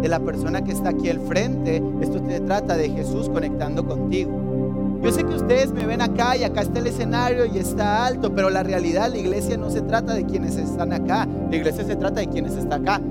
de 0.01 0.09
la 0.09 0.19
persona 0.19 0.65
que 0.65 0.73
está 0.73 0.89
aquí 0.89 1.09
al 1.09 1.21
frente, 1.21 1.81
esto 2.01 2.19
se 2.27 2.41
trata 2.41 2.75
de 2.75 2.89
Jesús 2.89 3.29
conectando 3.29 3.85
contigo. 3.85 4.99
Yo 5.01 5.13
sé 5.13 5.23
que 5.23 5.33
ustedes 5.33 5.71
me 5.71 5.85
ven 5.85 6.01
acá 6.01 6.35
y 6.35 6.43
acá 6.43 6.59
está 6.59 6.79
el 6.79 6.87
escenario 6.87 7.45
y 7.45 7.57
está 7.57 8.05
alto, 8.05 8.35
pero 8.35 8.49
la 8.49 8.63
realidad, 8.63 9.09
la 9.09 9.17
iglesia 9.17 9.55
no 9.55 9.69
se 9.69 9.79
trata 9.79 10.13
de 10.13 10.25
quienes 10.25 10.57
están 10.57 10.91
acá, 10.91 11.25
la 11.49 11.55
iglesia 11.55 11.85
se 11.85 11.95
trata 11.95 12.19
de 12.19 12.27
quienes 12.27 12.57
están 12.57 12.81
acá, 12.81 13.01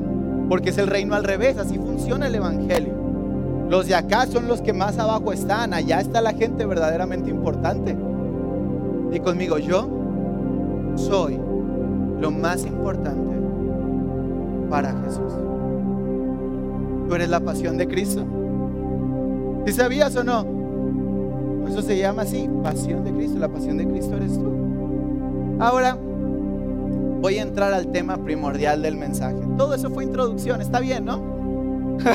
porque 0.51 0.69
es 0.69 0.77
el 0.77 0.87
reino 0.87 1.15
al 1.15 1.25
revés, 1.25 1.57
así 1.57 1.79
funciona 1.79 2.27
el 2.27 2.35
Evangelio. 2.35 2.93
Los 3.71 3.87
de 3.87 3.95
acá 3.95 4.27
son 4.27 4.49
los 4.49 4.61
que 4.61 4.75
más 4.75 4.99
abajo 4.99 5.33
están, 5.33 5.73
allá 5.73 5.99
está 5.99 6.21
la 6.21 6.35
gente 6.35 6.67
verdaderamente 6.67 7.31
importante. 7.31 7.97
Y 9.13 9.21
conmigo, 9.21 9.57
yo 9.57 9.89
soy 10.97 11.41
lo 12.21 12.31
más 12.31 12.65
importante 12.65 13.37
para 14.69 14.93
Jesús. 15.03 15.33
Tú 17.09 17.15
eres 17.15 17.29
la 17.29 17.41
pasión 17.41 17.77
de 17.77 17.89
Cristo. 17.89 18.25
¿Sí 19.67 19.73
sabías 19.73 20.15
o 20.17 20.23
no? 20.23 21.67
Eso 21.69 21.83
se 21.83 21.99
llama 21.99 22.23
así, 22.23 22.49
pasión 22.63 23.05
de 23.05 23.13
Cristo. 23.13 23.39
La 23.39 23.49
pasión 23.49 23.79
de 23.79 23.87
Cristo 23.87 24.17
eres 24.17 24.33
tú. 24.35 25.57
Ahora 25.59 25.97
voy 27.21 27.39
a 27.39 27.43
entrar 27.43 27.73
al 27.73 27.91
tema 27.91 28.17
primordial 28.19 28.83
del 28.83 28.97
mensaje. 28.97 29.37
Todo 29.59 29.75
eso 29.75 29.91
fue 29.91 30.05
introducción, 30.05 30.61
está 30.61 30.81
bien, 30.81 31.05
¿no? 31.05 31.41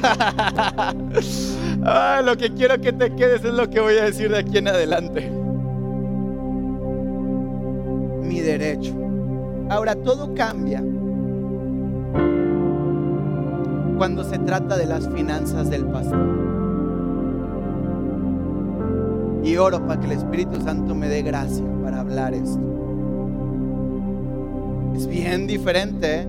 ah, 1.84 2.22
lo 2.24 2.36
que 2.38 2.52
quiero 2.54 2.80
que 2.82 2.92
te 2.92 3.14
quedes 3.16 3.44
es 3.44 3.54
lo 3.54 3.70
que 3.70 3.80
voy 3.80 3.98
a 3.98 4.06
decir 4.06 4.32
de 4.32 4.40
aquí 4.40 4.58
en 4.58 4.68
adelante. 4.68 5.30
Mi 8.24 8.40
derecho. 8.40 9.05
Ahora 9.70 9.96
todo 9.96 10.34
cambia 10.34 10.84
cuando 13.98 14.24
se 14.24 14.38
trata 14.40 14.78
de 14.78 14.86
las 14.86 15.10
finanzas 15.10 15.70
del 15.70 15.86
pastor. 15.86 16.46
Y 19.44 19.58
oro 19.58 19.86
para 19.86 20.00
que 20.00 20.08
el 20.08 20.14
Espíritu 20.14 20.62
Santo 20.62 20.94
me 20.96 21.08
dé 21.08 21.22
gracia 21.22 21.66
para 21.84 22.02
hablar 22.02 22.34
esto. 22.34 22.60
Es 24.96 25.08
bien 25.08 25.48
diferente 25.48 26.28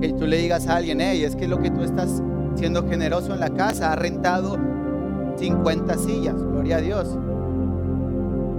que 0.00 0.12
tú 0.12 0.26
le 0.26 0.36
digas 0.38 0.66
a 0.66 0.76
alguien, 0.76 1.00
hey, 1.00 1.24
es 1.24 1.36
que 1.36 1.48
lo 1.48 1.60
que 1.60 1.70
tú 1.70 1.82
estás 1.82 2.22
siendo 2.54 2.88
generoso 2.88 3.34
en 3.34 3.40
la 3.40 3.50
casa, 3.50 3.92
ha 3.92 3.96
rentado 3.96 4.58
50 5.36 5.98
sillas, 5.98 6.36
gloria 6.36 6.76
a 6.76 6.80
Dios. 6.80 7.18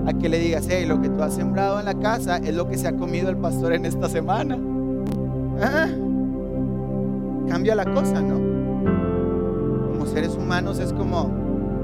A 0.06 0.14
que 0.14 0.30
le 0.30 0.40
digas, 0.40 0.68
hey, 0.70 0.86
lo 0.86 1.02
que 1.02 1.10
tú 1.10 1.22
has 1.24 1.34
sembrado 1.34 1.80
en 1.80 1.86
la 1.86 1.96
casa 1.96 2.38
es 2.38 2.56
lo 2.56 2.68
que 2.68 2.78
se 2.78 2.88
ha 2.88 2.96
comido 2.96 3.30
el 3.30 3.38
pastor 3.38 3.74
en 3.74 3.86
esta 3.86 4.08
semana. 4.08 4.58
Ah, 5.62 5.88
cambia 7.48 7.76
la 7.76 7.86
cosa, 7.86 8.22
¿no? 8.22 8.36
Como 9.92 10.06
seres 10.06 10.36
humanos 10.36 10.80
es 10.80 10.94
como 10.94 11.30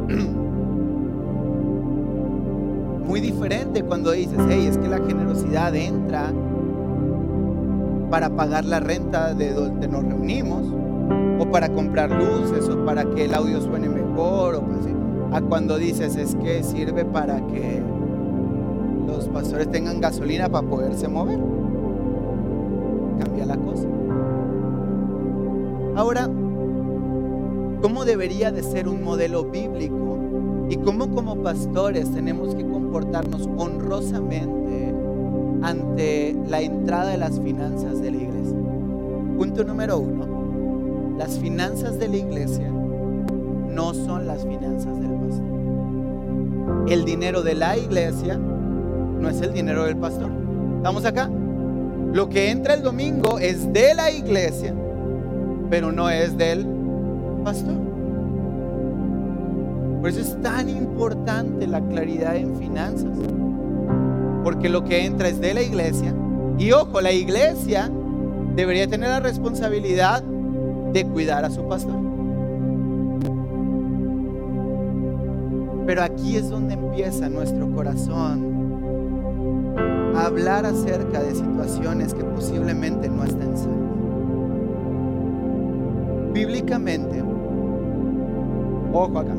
muy 3.08 3.22
diferente 3.22 3.84
cuando 3.84 4.12
dices, 4.12 4.40
hey, 4.50 4.68
es 4.70 4.78
que 4.78 4.88
la 4.88 5.00
generosidad 5.00 5.76
entra 5.76 6.32
para 8.10 8.30
pagar 8.30 8.66
la 8.66 8.80
renta 8.80 9.34
de 9.34 9.54
donde 9.54 9.88
nos 9.88 10.04
reunimos, 10.04 10.66
o 11.40 11.50
para 11.50 11.70
comprar 11.70 12.12
luces, 12.12 12.70
o 12.70 12.86
para 12.86 13.06
que 13.06 13.26
el 13.26 13.34
audio 13.34 13.62
suene 13.62 13.90
mejor, 13.90 14.56
o. 14.56 14.72
A 15.32 15.40
cuando 15.40 15.78
dices, 15.78 16.18
es 16.18 16.36
que 16.36 16.62
sirve 16.62 17.06
para 17.06 17.40
que 17.48 17.82
los 19.08 19.28
pastores 19.28 19.70
tengan 19.72 20.00
gasolina 20.00 20.50
para 20.50 20.68
poderse 20.68 21.08
mover. 21.08 21.40
Cambia 23.20 23.46
la 23.46 23.58
cosa. 23.58 23.88
Ahora, 25.96 26.30
¿cómo 27.82 28.06
debería 28.06 28.52
de 28.52 28.64
ser 28.64 28.88
un 28.88 29.04
modelo 29.04 29.46
bíblico? 29.46 30.18
Y 30.70 30.78
cómo 30.78 31.14
como 31.14 31.44
pastores 31.44 32.12
tenemos 32.12 32.56
que 32.56 32.66
comportarnos 32.66 33.50
honrosamente 33.58 34.96
ante 35.62 36.36
la 36.48 36.62
entrada 36.62 37.12
de 37.12 37.18
las 37.18 37.40
finanzas 37.40 38.02
de 38.02 38.12
la 38.12 38.18
iglesia. 38.18 38.58
Punto 39.38 39.64
número 39.64 40.00
uno, 40.00 41.16
las 41.18 41.38
finanzas 41.40 42.00
de 42.00 42.08
la 42.08 42.18
iglesia 42.18 42.70
no 42.70 43.94
son 43.94 44.28
las 44.28 44.46
finanzas 44.46 45.00
del 45.00 45.12
pastor. 45.12 45.46
El 46.88 47.06
dinero 47.06 47.42
de 47.42 47.56
la 47.56 47.78
iglesia 47.78 48.40
no 49.22 49.30
es 49.30 49.40
el 49.42 49.54
dinero 49.54 49.86
del 49.86 49.96
pastor. 49.98 50.32
¿Estamos 50.78 51.06
acá? 51.06 51.30
Lo 52.12 52.28
que 52.28 52.50
entra 52.50 52.74
el 52.74 52.82
domingo 52.82 53.40
es 53.40 53.72
de 53.72 53.94
la 53.94 54.12
iglesia, 54.12 54.74
pero 55.70 55.92
no 55.92 56.10
es 56.10 56.38
del 56.38 56.66
pastor. 57.44 57.76
Por 60.02 60.10
eso 60.10 60.20
es 60.20 60.42
tan 60.42 60.68
importante 60.68 61.68
la 61.68 61.80
claridad 61.82 62.36
en 62.36 62.58
finanzas. 62.58 63.16
Porque 64.44 64.68
lo 64.68 64.84
que 64.84 65.06
entra 65.06 65.30
es 65.30 65.40
de 65.40 65.54
la 65.54 65.62
iglesia. 65.62 66.14
Y 66.58 66.72
ojo, 66.72 67.00
la 67.00 67.12
iglesia 67.12 67.90
debería 68.56 68.88
tener 68.88 69.10
la 69.10 69.20
responsabilidad 69.20 70.24
de 70.92 71.06
cuidar 71.06 71.46
a 71.46 71.52
su 71.52 71.68
pastor. 71.68 71.96
Pero 75.86 76.04
aquí 76.04 76.36
es 76.36 76.50
donde 76.50 76.74
empieza 76.74 77.30
nuestro 77.30 77.72
corazón 77.72 78.51
hablar 80.26 80.66
acerca 80.66 81.22
de 81.22 81.36
situaciones 81.36 82.14
que 82.14 82.24
posiblemente 82.24 83.10
no 83.10 83.24
estén 83.24 83.58
sanas. 83.58 83.78
Bíblicamente, 86.34 87.22
ojo 88.94 89.20
acá, 89.20 89.36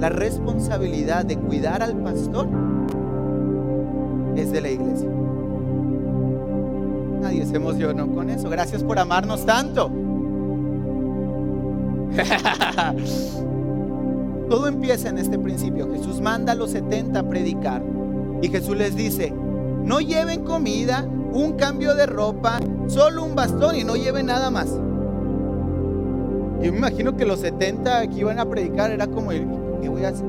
la 0.00 0.08
responsabilidad 0.08 1.24
de 1.24 1.36
cuidar 1.36 1.82
al 1.82 1.96
pastor 1.96 2.48
es 4.36 4.52
de 4.52 4.60
la 4.60 4.70
iglesia. 4.70 5.08
Nadie 7.20 7.46
se 7.46 7.56
emocionó 7.56 8.12
con 8.12 8.30
eso. 8.30 8.50
Gracias 8.50 8.82
por 8.82 8.98
amarnos 8.98 9.46
tanto. 9.46 9.90
Todo 14.50 14.66
empieza 14.66 15.08
en 15.08 15.18
este 15.18 15.38
principio. 15.38 15.90
Jesús 15.92 16.20
manda 16.20 16.52
a 16.52 16.54
los 16.54 16.72
70 16.72 17.20
a 17.20 17.22
predicar 17.22 17.82
y 18.42 18.48
Jesús 18.48 18.76
les 18.76 18.96
dice, 18.96 19.32
no 19.84 20.00
lleven 20.00 20.44
comida, 20.44 21.06
un 21.32 21.54
cambio 21.54 21.94
de 21.94 22.06
ropa, 22.06 22.60
solo 22.86 23.24
un 23.24 23.34
bastón 23.34 23.76
y 23.76 23.84
no 23.84 23.96
lleven 23.96 24.26
nada 24.26 24.50
más. 24.50 24.68
Yo 26.62 26.70
me 26.70 26.78
imagino 26.78 27.16
que 27.16 27.24
los 27.24 27.40
70 27.40 28.06
que 28.08 28.20
iban 28.20 28.38
a 28.38 28.48
predicar 28.48 28.90
era 28.90 29.06
como, 29.06 29.30
¿qué 29.30 29.88
voy 29.88 30.04
a 30.04 30.10
hacer? 30.10 30.26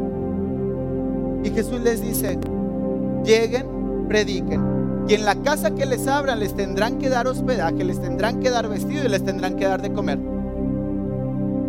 Y 1.43 1.49
Jesús 1.51 1.79
les 1.81 2.01
dice, 2.01 2.39
lleguen, 3.23 4.07
prediquen. 4.07 4.73
Y 5.07 5.15
en 5.15 5.25
la 5.25 5.35
casa 5.35 5.71
que 5.71 5.85
les 5.85 6.07
abran 6.07 6.39
les 6.39 6.55
tendrán 6.55 6.97
que 6.97 7.09
dar 7.09 7.27
hospedaje, 7.27 7.83
les 7.83 8.01
tendrán 8.01 8.39
que 8.39 8.49
dar 8.49 8.69
vestido 8.69 9.05
y 9.05 9.09
les 9.09 9.23
tendrán 9.23 9.57
que 9.57 9.65
dar 9.65 9.81
de 9.81 9.91
comer. 9.91 10.17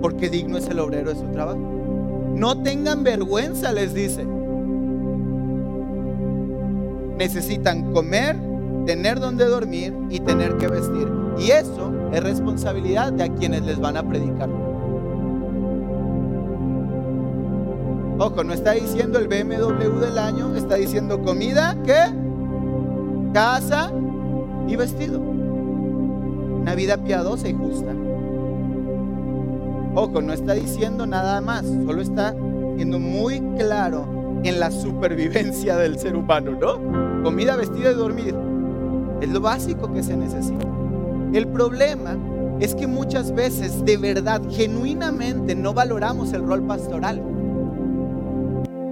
Porque 0.00 0.30
digno 0.30 0.56
es 0.56 0.68
el 0.68 0.78
obrero 0.78 1.10
de 1.10 1.16
su 1.20 1.26
trabajo. 1.26 1.58
No 2.34 2.62
tengan 2.62 3.02
vergüenza, 3.02 3.72
les 3.72 3.92
dice. 3.92 4.24
Necesitan 7.18 7.92
comer, 7.92 8.36
tener 8.86 9.20
donde 9.20 9.44
dormir 9.46 9.94
y 10.10 10.20
tener 10.20 10.56
que 10.56 10.68
vestir. 10.68 11.08
Y 11.38 11.50
eso 11.50 11.92
es 12.12 12.22
responsabilidad 12.22 13.12
de 13.12 13.24
a 13.24 13.28
quienes 13.28 13.62
les 13.62 13.78
van 13.78 13.96
a 13.96 14.02
predicar. 14.02 14.48
Ojo, 18.18 18.44
no 18.44 18.52
está 18.52 18.72
diciendo 18.72 19.18
el 19.18 19.26
BMW 19.26 20.00
del 20.00 20.18
año, 20.18 20.54
está 20.54 20.76
diciendo 20.76 21.20
comida, 21.22 21.76
¿qué? 21.84 22.04
Casa 23.32 23.90
y 24.68 24.76
vestido. 24.76 25.20
Una 25.20 26.74
vida 26.74 26.96
piadosa 26.96 27.48
y 27.48 27.54
justa. 27.54 27.92
Ojo, 29.96 30.22
no 30.22 30.32
está 30.32 30.54
diciendo 30.54 31.06
nada 31.06 31.40
más, 31.40 31.64
solo 31.64 32.00
está 32.00 32.34
siendo 32.76 32.98
muy 32.98 33.40
claro 33.58 34.23
en 34.44 34.60
la 34.60 34.70
supervivencia 34.70 35.76
del 35.76 35.98
ser 35.98 36.14
humano, 36.14 36.52
¿no? 36.52 37.22
Comida, 37.22 37.56
vestida 37.56 37.90
y 37.90 37.94
dormir. 37.94 38.34
Es 39.20 39.28
lo 39.30 39.40
básico 39.40 39.92
que 39.92 40.02
se 40.02 40.16
necesita. 40.16 40.66
El 41.32 41.48
problema 41.48 42.16
es 42.60 42.74
que 42.74 42.86
muchas 42.86 43.34
veces 43.34 43.84
de 43.84 43.96
verdad, 43.96 44.42
genuinamente, 44.50 45.54
no 45.54 45.72
valoramos 45.72 46.32
el 46.32 46.46
rol 46.46 46.62
pastoral. 46.66 47.22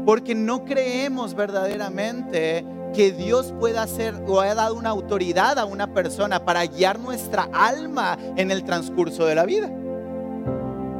Porque 0.06 0.34
no 0.34 0.64
creemos 0.64 1.34
verdaderamente 1.34 2.66
que 2.94 3.12
Dios 3.12 3.54
pueda 3.60 3.82
hacer 3.82 4.14
o 4.26 4.40
haya 4.40 4.54
dado 4.54 4.74
una 4.74 4.90
autoridad 4.90 5.58
a 5.58 5.64
una 5.64 5.94
persona 5.94 6.44
para 6.44 6.66
guiar 6.66 6.98
nuestra 6.98 7.48
alma 7.52 8.18
en 8.36 8.50
el 8.50 8.64
transcurso 8.64 9.26
de 9.26 9.34
la 9.34 9.44
vida. 9.44 9.70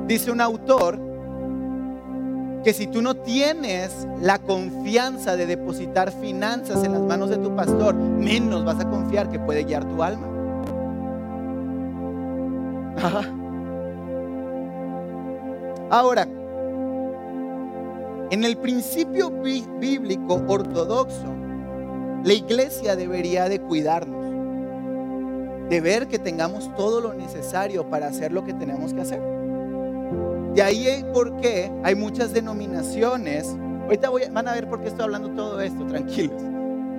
Dice 0.06 0.30
un 0.30 0.40
autor 0.40 1.11
que 2.62 2.72
si 2.72 2.86
tú 2.86 3.02
no 3.02 3.14
tienes 3.14 4.06
la 4.20 4.38
confianza 4.38 5.36
de 5.36 5.46
depositar 5.46 6.12
finanzas 6.12 6.84
en 6.84 6.92
las 6.92 7.02
manos 7.02 7.28
de 7.30 7.38
tu 7.38 7.54
pastor, 7.56 7.94
menos 7.94 8.64
vas 8.64 8.78
a 8.80 8.88
confiar 8.88 9.30
que 9.30 9.40
puede 9.40 9.64
guiar 9.64 9.84
tu 9.84 10.02
alma. 10.02 10.28
Ahora, 15.90 16.26
en 18.30 18.44
el 18.44 18.56
principio 18.56 19.30
bíblico 19.30 20.42
ortodoxo, 20.46 21.34
la 22.24 22.32
iglesia 22.32 22.94
debería 22.96 23.48
de 23.48 23.60
cuidarnos, 23.60 24.24
de 25.68 25.80
ver 25.80 26.06
que 26.06 26.18
tengamos 26.18 26.74
todo 26.76 27.00
lo 27.00 27.12
necesario 27.12 27.90
para 27.90 28.06
hacer 28.06 28.32
lo 28.32 28.44
que 28.44 28.54
tenemos 28.54 28.94
que 28.94 29.00
hacer. 29.00 29.41
De 30.54 30.62
ahí 30.62 31.04
por 31.12 31.40
qué 31.40 31.72
hay 31.82 31.94
muchas 31.94 32.32
denominaciones. 32.32 33.56
Ahorita 33.84 34.10
van 34.32 34.48
a 34.48 34.52
ver 34.52 34.68
por 34.68 34.80
qué 34.80 34.88
estoy 34.88 35.04
hablando 35.04 35.30
todo 35.30 35.60
esto, 35.60 35.86
tranquilos. 35.86 36.42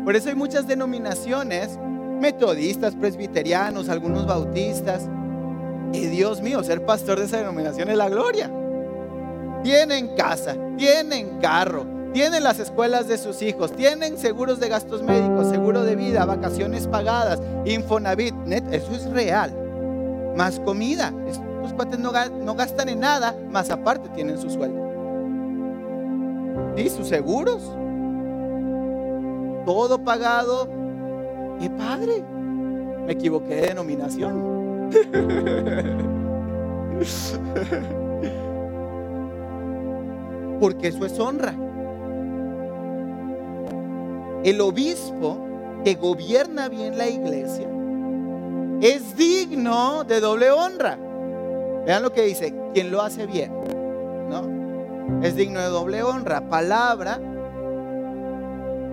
Por 0.03 0.15
eso 0.15 0.29
hay 0.29 0.35
muchas 0.35 0.67
denominaciones, 0.67 1.77
metodistas, 2.19 2.95
presbiterianos, 2.95 3.89
algunos 3.89 4.25
bautistas. 4.25 5.07
Y 5.93 6.07
Dios 6.07 6.41
mío, 6.41 6.63
ser 6.63 6.85
pastor 6.85 7.19
de 7.19 7.25
esa 7.25 7.37
denominación 7.37 7.89
es 7.89 7.97
la 7.97 8.09
gloria. 8.09 8.51
Tienen 9.63 10.15
casa, 10.15 10.57
tienen 10.77 11.39
carro, 11.39 11.85
tienen 12.11 12.43
las 12.43 12.59
escuelas 12.59 13.07
de 13.07 13.17
sus 13.17 13.41
hijos, 13.41 13.71
tienen 13.73 14.17
seguros 14.17 14.59
de 14.59 14.67
gastos 14.67 15.03
médicos, 15.03 15.49
seguro 15.49 15.83
de 15.83 15.95
vida, 15.95 16.25
vacaciones 16.25 16.87
pagadas, 16.87 17.39
Infonavit, 17.65 18.35
net, 18.45 18.63
eso 18.71 18.91
es 18.93 19.05
real. 19.11 19.55
Más 20.35 20.59
comida, 20.59 21.13
los 21.63 21.73
cuates 21.73 21.97
no, 21.97 22.11
gastan 22.11 22.89
en 22.89 22.99
nada, 22.99 23.33
más 23.49 23.69
aparte 23.69 24.09
tienen 24.09 24.37
su 24.37 24.49
sueldo. 24.49 24.83
Y 26.75 26.89
sus 26.89 27.07
seguros. 27.07 27.63
Todo 29.65 30.03
pagado. 30.03 30.67
¡Qué 31.61 31.69
padre! 31.69 32.21
Me 33.05 33.13
equivoqué 33.13 33.55
de 33.55 33.67
denominación. 33.67 34.89
Porque 40.59 40.89
eso 40.89 41.05
es 41.05 41.17
honra. 41.17 41.55
El 44.43 44.59
obispo 44.59 45.37
que 45.85 45.95
gobierna 45.95 46.67
bien 46.67 46.97
la 46.97 47.07
iglesia 47.07 47.69
es 48.81 49.15
digno 49.15 50.03
de 50.03 50.19
doble 50.19 50.51
honra. 50.51 50.97
Vean 51.85 52.01
lo 52.01 52.13
que 52.13 52.23
dice, 52.23 52.53
quien 52.73 52.91
lo 52.91 53.01
hace 53.01 53.25
bien, 53.25 53.51
¿no? 54.29 55.21
Es 55.21 55.35
digno 55.35 55.59
de 55.59 55.67
doble 55.67 56.01
honra. 56.01 56.49
Palabra, 56.49 57.19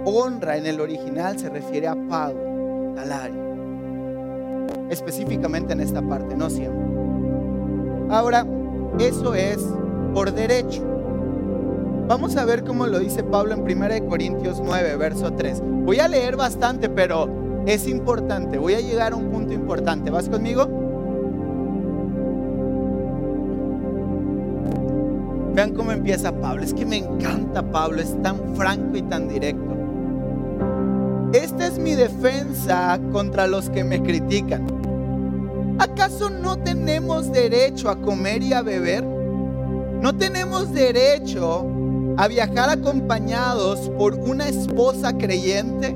honra 0.05 0.57
en 0.57 0.67
el 0.67 0.81
original 0.81 1.39
se 1.39 1.49
refiere 1.51 1.87
a 1.87 1.95
pago, 2.09 2.95
salario. 2.97 3.51
Específicamente 4.91 5.73
en 5.73 5.81
esta 5.81 6.03
parte, 6.03 6.35
no 6.35 6.51
siempre. 6.51 6.85
Ahora, 8.11 8.45
eso 8.99 9.35
es 9.35 9.59
por 10.13 10.33
derecho. 10.33 10.83
Vamos 12.09 12.37
a 12.37 12.45
ver 12.45 12.65
cómo 12.65 12.89
lo 12.89 12.99
dice 12.99 13.23
Pablo 13.23 13.55
en 13.55 13.61
1 13.61 14.09
Corintios 14.09 14.61
9, 14.65 14.97
verso 14.97 15.33
3. 15.33 15.63
Voy 15.63 16.01
a 16.01 16.09
leer 16.09 16.35
bastante, 16.35 16.89
pero 16.89 17.29
es 17.67 17.87
importante. 17.87 18.59
Voy 18.59 18.75
a 18.75 18.81
llegar 18.81 19.13
a 19.13 19.17
un 19.17 19.31
punto 19.31 19.53
importante. 19.53 20.11
¿Vas 20.11 20.29
conmigo? 20.29 20.80
Vean 25.61 25.75
cómo 25.75 25.93
empieza 25.93 26.33
Pablo. 26.33 26.63
Es 26.63 26.73
que 26.73 26.87
me 26.87 26.97
encanta 26.97 27.63
Pablo, 27.63 28.01
es 28.01 28.17
tan 28.23 28.57
franco 28.57 28.97
y 28.97 29.03
tan 29.03 29.29
directo. 29.29 29.77
Esta 31.35 31.67
es 31.67 31.79
mi 31.79 31.95
defensa 31.95 32.99
contra 33.13 33.47
los 33.47 33.69
que 33.69 33.85
me 33.85 34.03
critican. 34.03 34.67
¿Acaso 35.79 36.31
no 36.31 36.57
tenemos 36.57 37.31
derecho 37.31 37.91
a 37.91 38.01
comer 38.01 38.43
y 38.43 38.55
a 38.55 38.63
beber? 38.63 39.05
¿No 39.05 40.17
tenemos 40.17 40.73
derecho 40.73 41.67
a 42.17 42.27
viajar 42.27 42.71
acompañados 42.71 43.91
por 43.99 44.15
una 44.15 44.49
esposa 44.49 45.13
creyente? 45.13 45.95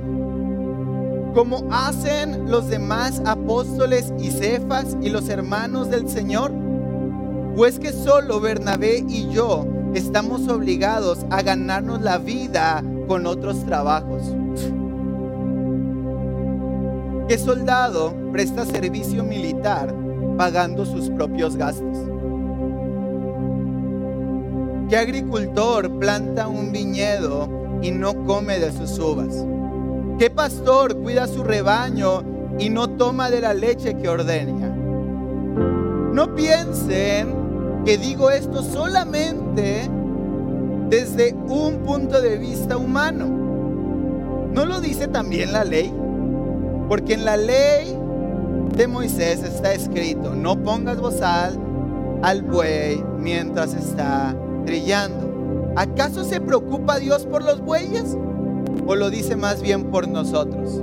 Como 1.32 1.66
hacen 1.70 2.50
los 2.50 2.68
demás 2.68 3.22
apóstoles 3.24 4.12
y 4.18 4.30
cefas 4.30 4.94
y 5.00 5.08
los 5.08 5.30
hermanos 5.30 5.88
del 5.88 6.06
Señor? 6.06 6.52
¿O 7.56 7.66
es 7.66 7.78
que 7.78 7.92
solo 7.92 8.40
Bernabé 8.40 9.04
y 9.08 9.28
yo 9.30 9.64
estamos 9.94 10.48
obligados 10.48 11.24
a 11.30 11.40
ganarnos 11.42 12.02
la 12.02 12.18
vida 12.18 12.82
con 13.06 13.26
otros 13.26 13.64
trabajos? 13.64 14.22
¿Qué 17.28 17.38
soldado 17.38 18.12
presta 18.32 18.66
servicio 18.66 19.22
militar 19.22 19.94
pagando 20.36 20.84
sus 20.84 21.10
propios 21.10 21.56
gastos? 21.56 21.96
¿Qué 24.88 24.96
agricultor 24.96 26.00
planta 26.00 26.48
un 26.48 26.72
viñedo 26.72 27.78
y 27.82 27.92
no 27.92 28.24
come 28.24 28.58
de 28.58 28.72
sus 28.72 28.98
uvas? 28.98 29.46
¿Qué 30.18 30.28
pastor 30.28 30.96
cuida 30.96 31.28
su 31.28 31.44
rebaño 31.44 32.24
y 32.58 32.68
no 32.68 32.90
toma 32.90 33.30
de 33.30 33.40
la 33.40 33.54
leche 33.54 33.96
que 33.96 34.08
ordeña? 34.08 34.74
No 36.12 36.34
piensen 36.34 37.43
que 37.84 37.98
digo 37.98 38.30
esto 38.30 38.62
solamente 38.62 39.90
desde 40.88 41.34
un 41.48 41.78
punto 41.84 42.20
de 42.20 42.38
vista 42.38 42.76
humano. 42.76 43.26
¿No 44.52 44.64
lo 44.64 44.80
dice 44.80 45.08
también 45.08 45.52
la 45.52 45.64
ley? 45.64 45.92
Porque 46.88 47.14
en 47.14 47.24
la 47.24 47.36
ley 47.36 47.98
de 48.76 48.86
Moisés 48.86 49.42
está 49.42 49.72
escrito, 49.72 50.34
no 50.34 50.62
pongas 50.62 51.00
bozal 51.00 51.58
al 52.22 52.42
buey 52.42 53.02
mientras 53.18 53.74
está 53.74 54.34
trillando. 54.64 55.72
¿Acaso 55.76 56.24
se 56.24 56.40
preocupa 56.40 56.98
Dios 56.98 57.26
por 57.26 57.42
los 57.42 57.60
bueyes? 57.60 58.16
¿O 58.86 58.94
lo 58.94 59.10
dice 59.10 59.36
más 59.36 59.60
bien 59.60 59.90
por 59.90 60.08
nosotros? 60.08 60.80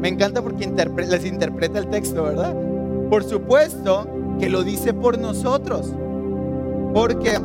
Me 0.00 0.08
encanta 0.08 0.42
porque 0.42 0.70
les 1.08 1.24
interpreta 1.24 1.78
el 1.78 1.88
texto, 1.88 2.24
¿verdad? 2.24 2.54
Por 3.08 3.24
supuesto 3.24 4.06
que 4.38 4.48
lo 4.48 4.62
dice 4.62 4.92
por 4.92 5.18
nosotros. 5.18 5.92
Porque 6.96 7.38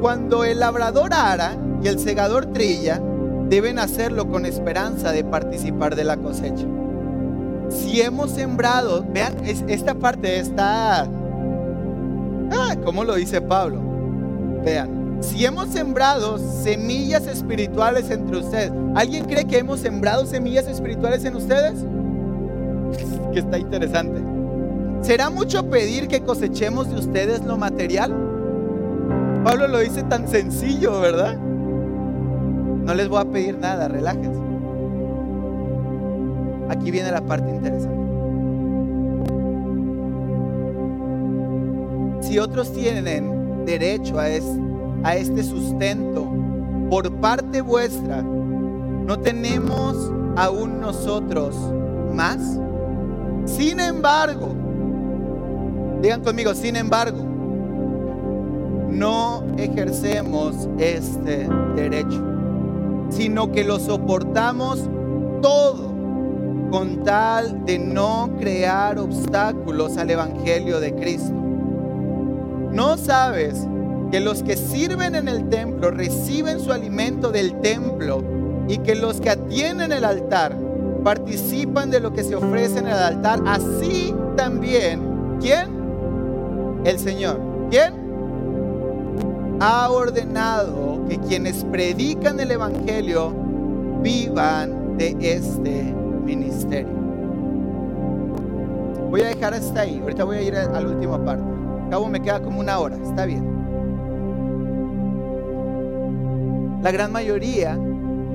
cuando 0.00 0.44
el 0.44 0.60
labrador 0.60 1.12
ara 1.12 1.58
y 1.82 1.88
el 1.88 1.98
segador 1.98 2.46
trilla, 2.46 2.98
deben 3.50 3.78
hacerlo 3.78 4.30
con 4.30 4.46
esperanza 4.46 5.12
de 5.12 5.24
participar 5.24 5.94
de 5.94 6.04
la 6.04 6.16
cosecha. 6.16 6.64
Si 7.68 8.00
hemos 8.00 8.30
sembrado, 8.30 9.04
vean, 9.12 9.34
esta 9.44 9.92
parte 9.94 10.40
está... 10.40 11.02
Ah, 12.50 12.76
¿cómo 12.82 13.04
lo 13.04 13.16
dice 13.16 13.42
Pablo? 13.42 13.78
Vean, 14.64 15.18
si 15.20 15.44
hemos 15.44 15.68
sembrado 15.68 16.38
semillas 16.38 17.26
espirituales 17.26 18.08
entre 18.08 18.38
ustedes, 18.38 18.72
¿alguien 18.94 19.26
cree 19.26 19.44
que 19.44 19.58
hemos 19.58 19.80
sembrado 19.80 20.24
semillas 20.24 20.66
espirituales 20.66 21.26
en 21.26 21.36
ustedes? 21.36 21.74
que 23.34 23.40
está 23.40 23.58
interesante. 23.58 24.22
¿Será 25.02 25.28
mucho 25.28 25.68
pedir 25.68 26.08
que 26.08 26.22
cosechemos 26.22 26.88
de 26.88 26.96
ustedes 26.96 27.44
lo 27.44 27.58
material? 27.58 28.27
Pablo 29.48 29.66
lo 29.66 29.78
dice 29.78 30.02
tan 30.02 30.28
sencillo, 30.28 31.00
¿verdad? 31.00 31.38
No 31.38 32.92
les 32.92 33.08
voy 33.08 33.18
a 33.18 33.24
pedir 33.24 33.56
nada, 33.56 33.88
relájense. 33.88 34.42
Aquí 36.68 36.90
viene 36.90 37.10
la 37.10 37.22
parte 37.22 37.48
interesante. 37.48 37.96
Si 42.20 42.38
otros 42.38 42.70
tienen 42.74 43.64
derecho 43.64 44.18
a, 44.18 44.24
a 44.24 45.16
este 45.16 45.42
sustento 45.42 46.28
por 46.90 47.10
parte 47.10 47.62
vuestra, 47.62 48.20
¿no 48.20 49.18
tenemos 49.18 50.12
aún 50.36 50.78
nosotros 50.78 51.56
más? 52.12 52.60
Sin 53.46 53.80
embargo, 53.80 54.54
digan 56.02 56.20
conmigo, 56.22 56.52
sin 56.52 56.76
embargo, 56.76 57.27
no 58.90 59.44
ejercemos 59.56 60.68
este 60.78 61.48
derecho, 61.76 62.24
sino 63.10 63.52
que 63.52 63.64
lo 63.64 63.78
soportamos 63.78 64.88
todo 65.42 65.88
con 66.70 67.02
tal 67.04 67.64
de 67.64 67.78
no 67.78 68.30
crear 68.38 68.98
obstáculos 68.98 69.96
al 69.96 70.10
Evangelio 70.10 70.80
de 70.80 70.94
Cristo. 70.94 71.32
¿No 72.72 72.96
sabes 72.96 73.66
que 74.10 74.20
los 74.20 74.42
que 74.42 74.56
sirven 74.56 75.14
en 75.14 75.28
el 75.28 75.48
templo 75.48 75.90
reciben 75.90 76.60
su 76.60 76.72
alimento 76.72 77.30
del 77.30 77.60
templo 77.60 78.22
y 78.68 78.78
que 78.78 78.94
los 78.94 79.20
que 79.20 79.30
atienden 79.30 79.92
el 79.92 80.04
altar 80.04 80.56
participan 81.02 81.90
de 81.90 82.00
lo 82.00 82.12
que 82.12 82.22
se 82.22 82.34
ofrece 82.34 82.78
en 82.80 82.88
el 82.88 82.94
altar? 82.94 83.40
Así 83.46 84.14
también, 84.36 85.38
¿quién? 85.40 85.68
El 86.84 86.98
Señor. 86.98 87.40
¿Quién? 87.70 88.07
Ha 89.60 89.90
ordenado 89.90 91.04
que 91.08 91.18
quienes 91.18 91.64
predican 91.64 92.38
el 92.38 92.52
Evangelio 92.52 93.34
vivan 94.02 94.96
de 94.96 95.16
este 95.20 95.82
ministerio. 96.24 96.92
Voy 99.10 99.22
a 99.22 99.28
dejar 99.28 99.54
hasta 99.54 99.80
ahí. 99.80 99.98
Ahorita 100.00 100.22
voy 100.22 100.36
a 100.36 100.42
ir 100.42 100.54
a 100.54 100.80
la 100.80 100.88
última 100.88 101.24
parte. 101.24 101.42
Cabo 101.90 102.08
me 102.08 102.20
queda 102.20 102.40
como 102.40 102.60
una 102.60 102.78
hora. 102.78 102.96
Está 103.02 103.24
bien. 103.24 103.58
La 106.82 106.92
gran 106.92 107.10
mayoría 107.10 107.76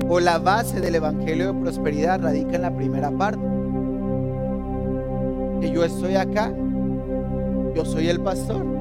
o 0.08 0.20
la 0.20 0.38
base 0.38 0.80
del 0.80 0.96
Evangelio 0.96 1.54
de 1.54 1.60
Prosperidad 1.60 2.20
radica 2.20 2.56
en 2.56 2.62
la 2.62 2.76
primera 2.76 3.10
parte. 3.10 3.40
Que 5.62 5.70
yo 5.70 5.84
estoy 5.84 6.16
acá. 6.16 6.52
Yo 7.74 7.84
soy 7.86 8.08
el 8.08 8.20
pastor. 8.20 8.73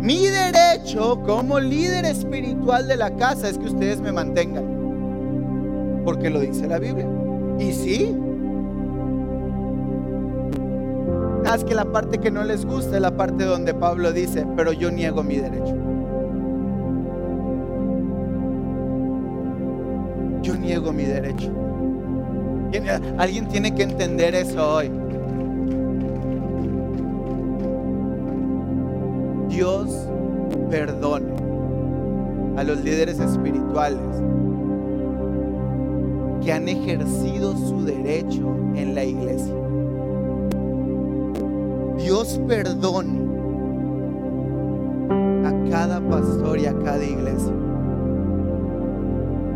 Mi 0.00 0.26
derecho 0.26 1.20
como 1.26 1.60
líder 1.60 2.04
espiritual 2.06 2.88
de 2.88 2.96
la 2.96 3.10
casa 3.16 3.48
es 3.48 3.58
que 3.58 3.66
ustedes 3.66 4.00
me 4.00 4.12
mantengan. 4.12 6.02
Porque 6.04 6.30
lo 6.30 6.40
dice 6.40 6.66
la 6.66 6.78
Biblia. 6.78 7.06
Y 7.58 7.72
sí, 7.72 8.16
es 11.54 11.64
que 11.64 11.74
la 11.74 11.84
parte 11.84 12.18
que 12.18 12.30
no 12.30 12.44
les 12.44 12.64
gusta 12.64 12.96
es 12.96 13.02
la 13.02 13.16
parte 13.16 13.44
donde 13.44 13.74
Pablo 13.74 14.12
dice, 14.12 14.46
pero 14.56 14.72
yo 14.72 14.90
niego 14.90 15.22
mi 15.22 15.36
derecho. 15.36 15.76
Yo 20.42 20.56
niego 20.56 20.92
mi 20.92 21.04
derecho. 21.04 21.52
Alguien 23.18 23.48
tiene 23.48 23.74
que 23.74 23.82
entender 23.82 24.34
eso 24.34 24.76
hoy. 24.76 24.90
Dios 29.50 29.90
perdone 30.70 31.34
a 32.56 32.62
los 32.62 32.78
líderes 32.84 33.18
espirituales 33.18 33.98
que 36.40 36.52
han 36.52 36.68
ejercido 36.68 37.56
su 37.56 37.84
derecho 37.84 38.54
en 38.76 38.94
la 38.94 39.04
iglesia. 39.04 39.54
Dios 41.98 42.40
perdone 42.46 43.28
a 45.44 45.68
cada 45.68 46.00
pastor 46.00 46.60
y 46.60 46.66
a 46.66 46.78
cada 46.78 47.04
iglesia 47.04 47.52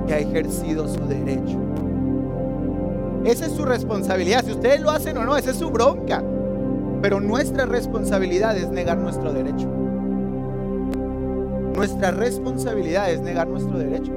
que 0.08 0.14
ha 0.14 0.18
ejercido 0.18 0.88
su 0.88 1.06
derecho. 1.06 1.58
Esa 3.24 3.46
es 3.46 3.52
su 3.52 3.64
responsabilidad. 3.64 4.44
Si 4.44 4.50
ustedes 4.50 4.80
lo 4.80 4.90
hacen 4.90 5.16
o 5.18 5.24
no, 5.24 5.36
esa 5.36 5.52
es 5.52 5.56
su 5.56 5.70
bronca. 5.70 6.20
Pero 7.00 7.20
nuestra 7.20 7.64
responsabilidad 7.64 8.56
es 8.56 8.68
negar 8.70 8.98
nuestro 8.98 9.32
derecho. 9.32 9.83
Nuestra 11.74 12.10
responsabilidad 12.10 13.10
es 13.10 13.20
negar 13.20 13.48
nuestro 13.48 13.78
derecho. 13.78 14.12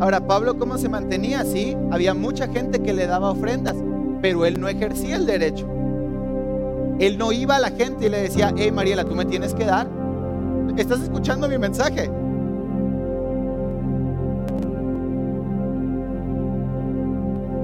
Ahora, 0.00 0.26
Pablo, 0.26 0.58
¿cómo 0.58 0.78
se 0.78 0.88
mantenía 0.88 1.40
así? 1.40 1.76
Había 1.90 2.14
mucha 2.14 2.48
gente 2.48 2.80
que 2.80 2.92
le 2.92 3.06
daba 3.06 3.30
ofrendas 3.30 3.76
pero 4.20 4.44
él 4.44 4.60
no 4.60 4.68
ejercía 4.68 5.16
el 5.16 5.26
derecho. 5.26 5.66
Él 6.98 7.16
no 7.16 7.32
iba 7.32 7.56
a 7.56 7.60
la 7.60 7.70
gente 7.70 8.06
y 8.06 8.08
le 8.10 8.22
decía, 8.22 8.52
hey 8.56 8.70
Mariela, 8.70 9.04
tú 9.04 9.14
me 9.14 9.24
tienes 9.24 9.54
que 9.54 9.64
dar. 9.64 9.88
¿Estás 10.76 11.00
escuchando 11.00 11.48
mi 11.48 11.58
mensaje? 11.58 12.10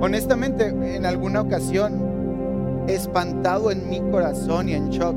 Honestamente, 0.00 0.68
en 0.96 1.04
alguna 1.04 1.42
ocasión, 1.42 2.84
espantado 2.86 3.70
en 3.70 3.88
mi 3.88 4.00
corazón 4.10 4.68
y 4.68 4.74
en 4.74 4.90
shock, 4.90 5.16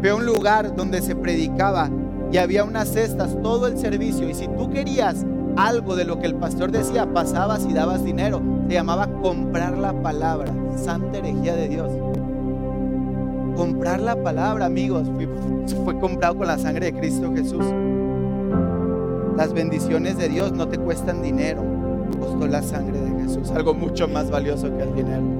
veo 0.00 0.16
un 0.16 0.26
lugar 0.26 0.74
donde 0.74 1.02
se 1.02 1.16
predicaba 1.16 1.90
y 2.32 2.38
había 2.38 2.64
unas 2.64 2.88
cestas, 2.88 3.36
todo 3.42 3.66
el 3.66 3.78
servicio. 3.78 4.28
Y 4.28 4.34
si 4.34 4.48
tú 4.48 4.70
querías 4.70 5.24
algo 5.56 5.96
de 5.96 6.04
lo 6.04 6.18
que 6.18 6.26
el 6.26 6.34
pastor 6.34 6.70
decía, 6.70 7.06
pasabas 7.12 7.66
y 7.68 7.72
dabas 7.72 8.04
dinero. 8.04 8.42
Se 8.68 8.74
llamaba 8.74 9.06
comprar 9.22 9.78
la 9.78 9.92
palabra, 10.02 10.52
santa 10.76 11.18
herejía 11.18 11.54
de 11.54 11.68
Dios. 11.68 11.90
Comprar 13.56 14.00
la 14.00 14.22
palabra, 14.22 14.66
amigos, 14.66 15.08
fue, 15.84 15.98
comprado 15.98 16.36
con 16.36 16.46
la 16.46 16.58
sangre 16.58 16.92
de 16.92 16.98
Cristo 16.98 17.32
Jesús. 17.34 17.64
Las 19.36 19.52
bendiciones 19.52 20.18
de 20.18 20.28
Dios 20.28 20.52
no 20.52 20.68
te 20.68 20.78
cuestan 20.78 21.22
dinero, 21.22 21.62
costó 22.18 22.46
la 22.46 22.62
sangre 22.62 23.00
de 23.00 23.22
Jesús, 23.22 23.50
algo 23.50 23.72
mucho 23.72 24.08
más 24.08 24.30
valioso 24.30 24.74
que 24.76 24.82
el 24.82 24.94
dinero. 24.94 25.35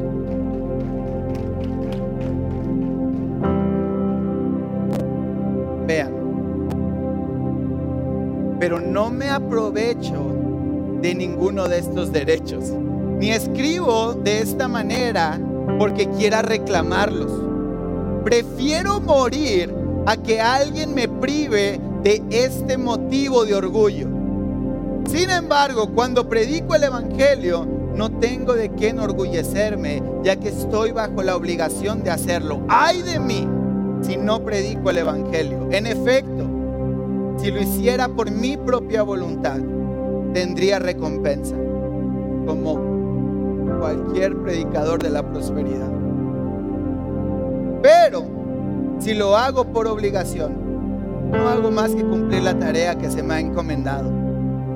Aprovecho 9.36 10.34
de 11.00 11.14
ninguno 11.14 11.68
de 11.68 11.78
estos 11.78 12.12
derechos, 12.12 12.64
ni 13.18 13.30
escribo 13.30 14.14
de 14.14 14.40
esta 14.40 14.66
manera 14.66 15.38
porque 15.78 16.08
quiera 16.10 16.42
reclamarlos. 16.42 17.32
Prefiero 18.24 19.00
morir 19.00 19.72
a 20.06 20.16
que 20.16 20.40
alguien 20.40 20.94
me 20.94 21.08
prive 21.08 21.80
de 22.02 22.22
este 22.30 22.78
motivo 22.78 23.44
de 23.44 23.54
orgullo. 23.54 24.08
Sin 25.06 25.30
embargo, 25.30 25.90
cuando 25.94 26.28
predico 26.28 26.74
el 26.74 26.84
Evangelio, 26.84 27.66
no 27.94 28.10
tengo 28.18 28.54
de 28.54 28.70
qué 28.70 28.88
enorgullecerme, 28.88 30.02
ya 30.22 30.36
que 30.36 30.48
estoy 30.48 30.92
bajo 30.92 31.22
la 31.22 31.36
obligación 31.36 32.02
de 32.02 32.10
hacerlo. 32.10 32.62
¡Ay 32.68 33.02
de 33.02 33.20
mí 33.20 33.46
si 34.02 34.16
no 34.16 34.44
predico 34.44 34.90
el 34.90 34.98
Evangelio! 34.98 35.68
En 35.70 35.86
efecto, 35.86 36.45
si 37.46 37.52
lo 37.52 37.62
hiciera 37.62 38.08
por 38.08 38.28
mi 38.28 38.56
propia 38.56 39.04
voluntad, 39.04 39.60
tendría 40.34 40.80
recompensa, 40.80 41.54
como 42.44 42.76
cualquier 43.78 44.36
predicador 44.38 45.00
de 45.00 45.10
la 45.10 45.22
prosperidad. 45.22 45.92
Pero 47.82 48.24
si 48.98 49.14
lo 49.14 49.36
hago 49.36 49.64
por 49.66 49.86
obligación, 49.86 51.30
no 51.30 51.48
hago 51.48 51.70
más 51.70 51.94
que 51.94 52.02
cumplir 52.02 52.42
la 52.42 52.58
tarea 52.58 52.98
que 52.98 53.12
se 53.12 53.22
me 53.22 53.34
ha 53.34 53.38
encomendado. 53.38 54.10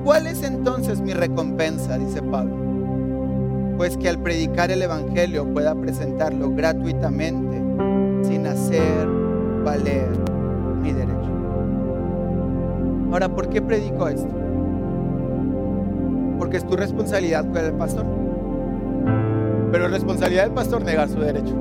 ¿Cuál 0.05 0.27
es 0.27 0.41
entonces 0.41 1.01
mi 1.01 1.11
recompensa? 1.11 1.97
Dice 1.97 2.21
Pablo. 2.21 2.55
Pues 3.75 3.97
que 3.97 4.07
al 4.07 4.19
predicar 4.19 4.71
el 4.71 4.81
Evangelio 4.81 5.45
pueda 5.45 5.75
presentarlo 5.75 6.51
gratuitamente 6.51 7.61
sin 8.23 8.47
hacer 8.47 9.09
valer 9.65 10.07
mi 10.81 10.93
derecho. 10.93 11.10
Ahora, 13.11 13.27
¿por 13.27 13.49
qué 13.49 13.61
predico 13.61 14.07
esto? 14.07 14.29
Porque 16.39 16.57
es 16.57 16.65
tu 16.65 16.77
responsabilidad 16.77 17.45
con 17.45 17.57
el 17.57 17.73
pastor. 17.73 18.05
Pero 19.69 19.85
es 19.85 19.91
responsabilidad 19.91 20.43
del 20.43 20.53
pastor 20.53 20.81
negar 20.83 21.09
su 21.09 21.19
derecho. 21.19 21.53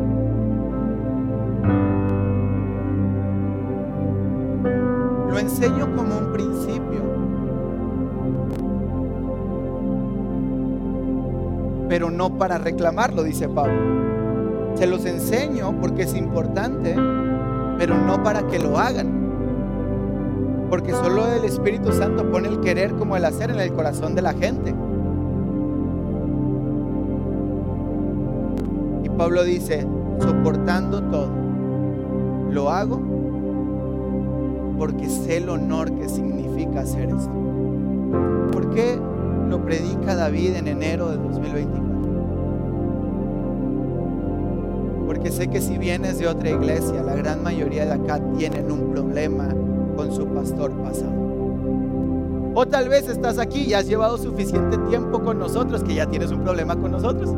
Lo 5.28 5.38
enseño 5.38 5.96
como 5.96 6.18
un 6.18 6.32
principio. 6.32 7.00
Pero 11.88 12.10
no 12.12 12.38
para 12.38 12.58
reclamarlo, 12.58 13.24
dice 13.24 13.48
Pablo. 13.48 14.76
Se 14.76 14.86
los 14.86 15.04
enseño 15.04 15.74
porque 15.80 16.02
es 16.02 16.14
importante, 16.14 16.94
pero 17.76 17.96
no 17.98 18.22
para 18.22 18.46
que 18.46 18.60
lo 18.60 18.78
hagan. 18.78 19.19
Porque 20.70 20.92
solo 20.92 21.26
el 21.26 21.44
Espíritu 21.44 21.92
Santo 21.92 22.30
pone 22.30 22.48
el 22.48 22.60
querer 22.60 22.94
como 22.94 23.16
el 23.16 23.24
hacer 23.24 23.50
en 23.50 23.58
el 23.58 23.72
corazón 23.72 24.14
de 24.14 24.22
la 24.22 24.32
gente. 24.32 24.72
Y 29.02 29.08
Pablo 29.08 29.42
dice, 29.42 29.84
soportando 30.20 31.02
todo, 31.02 31.28
lo 32.52 32.70
hago 32.70 33.00
porque 34.78 35.08
sé 35.10 35.38
el 35.38 35.48
honor 35.48 35.92
que 35.92 36.08
significa 36.08 36.80
hacer 36.80 37.10
esto. 37.10 37.32
¿Por 38.52 38.70
qué 38.70 38.98
lo 39.48 39.62
predica 39.64 40.14
David 40.14 40.54
en 40.54 40.68
enero 40.68 41.10
de 41.10 41.16
2024? 41.16 41.90
Porque 45.06 45.30
sé 45.30 45.48
que 45.48 45.60
si 45.60 45.76
vienes 45.76 46.18
de 46.18 46.28
otra 46.28 46.48
iglesia, 46.48 47.02
la 47.02 47.14
gran 47.14 47.42
mayoría 47.42 47.84
de 47.84 47.92
acá 47.92 48.20
tienen 48.38 48.70
un 48.70 48.90
problema 48.92 49.48
su 50.08 50.26
pastor 50.26 50.72
pasado. 50.82 51.12
O 52.54 52.66
tal 52.66 52.88
vez 52.88 53.08
estás 53.08 53.38
aquí 53.38 53.62
y 53.62 53.74
has 53.74 53.86
llevado 53.86 54.18
suficiente 54.18 54.76
tiempo 54.88 55.22
con 55.22 55.38
nosotros 55.38 55.84
que 55.84 55.94
ya 55.94 56.06
tienes 56.06 56.32
un 56.32 56.42
problema 56.42 56.74
con 56.76 56.90
nosotros. 56.90 57.32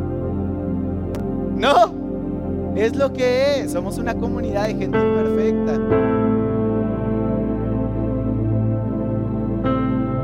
No, 1.56 2.72
es 2.74 2.96
lo 2.96 3.12
que 3.12 3.60
es. 3.60 3.72
Somos 3.72 3.98
una 3.98 4.14
comunidad 4.14 4.66
de 4.68 4.74
gente 4.74 4.98
imperfecta. 4.98 5.78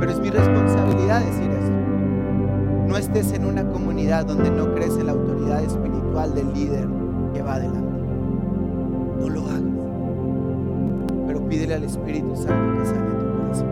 Pero 0.00 0.12
es 0.12 0.20
mi 0.20 0.30
responsabilidad 0.30 1.20
decir 1.20 1.50
esto. 1.50 1.72
No 2.88 2.96
estés 2.96 3.32
en 3.32 3.44
una 3.44 3.68
comunidad 3.68 4.24
donde 4.24 4.50
no 4.50 4.74
crees 4.74 4.96
en 4.96 5.06
la 5.06 5.12
autoridad 5.12 5.62
espiritual 5.62 6.34
del 6.34 6.52
líder 6.54 6.88
que 7.34 7.42
va 7.42 7.54
adelante. 7.54 7.87
Pídele 11.48 11.74
al 11.74 11.84
Espíritu 11.84 12.36
Santo 12.36 12.78
que 12.78 12.86
sane 12.86 13.10
tu 13.18 13.26
corazón. 13.38 13.68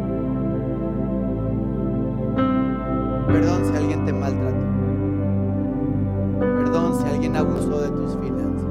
Perdón 3.27 3.65
si 3.65 3.77
alguien 3.77 4.05
te 4.07 4.13
maltrató. 4.13 4.57
Perdón 6.39 6.95
si 6.99 7.07
alguien 7.07 7.37
abusó 7.37 7.81
de 7.81 7.89
tus 7.91 8.17
finanzas. 8.17 8.71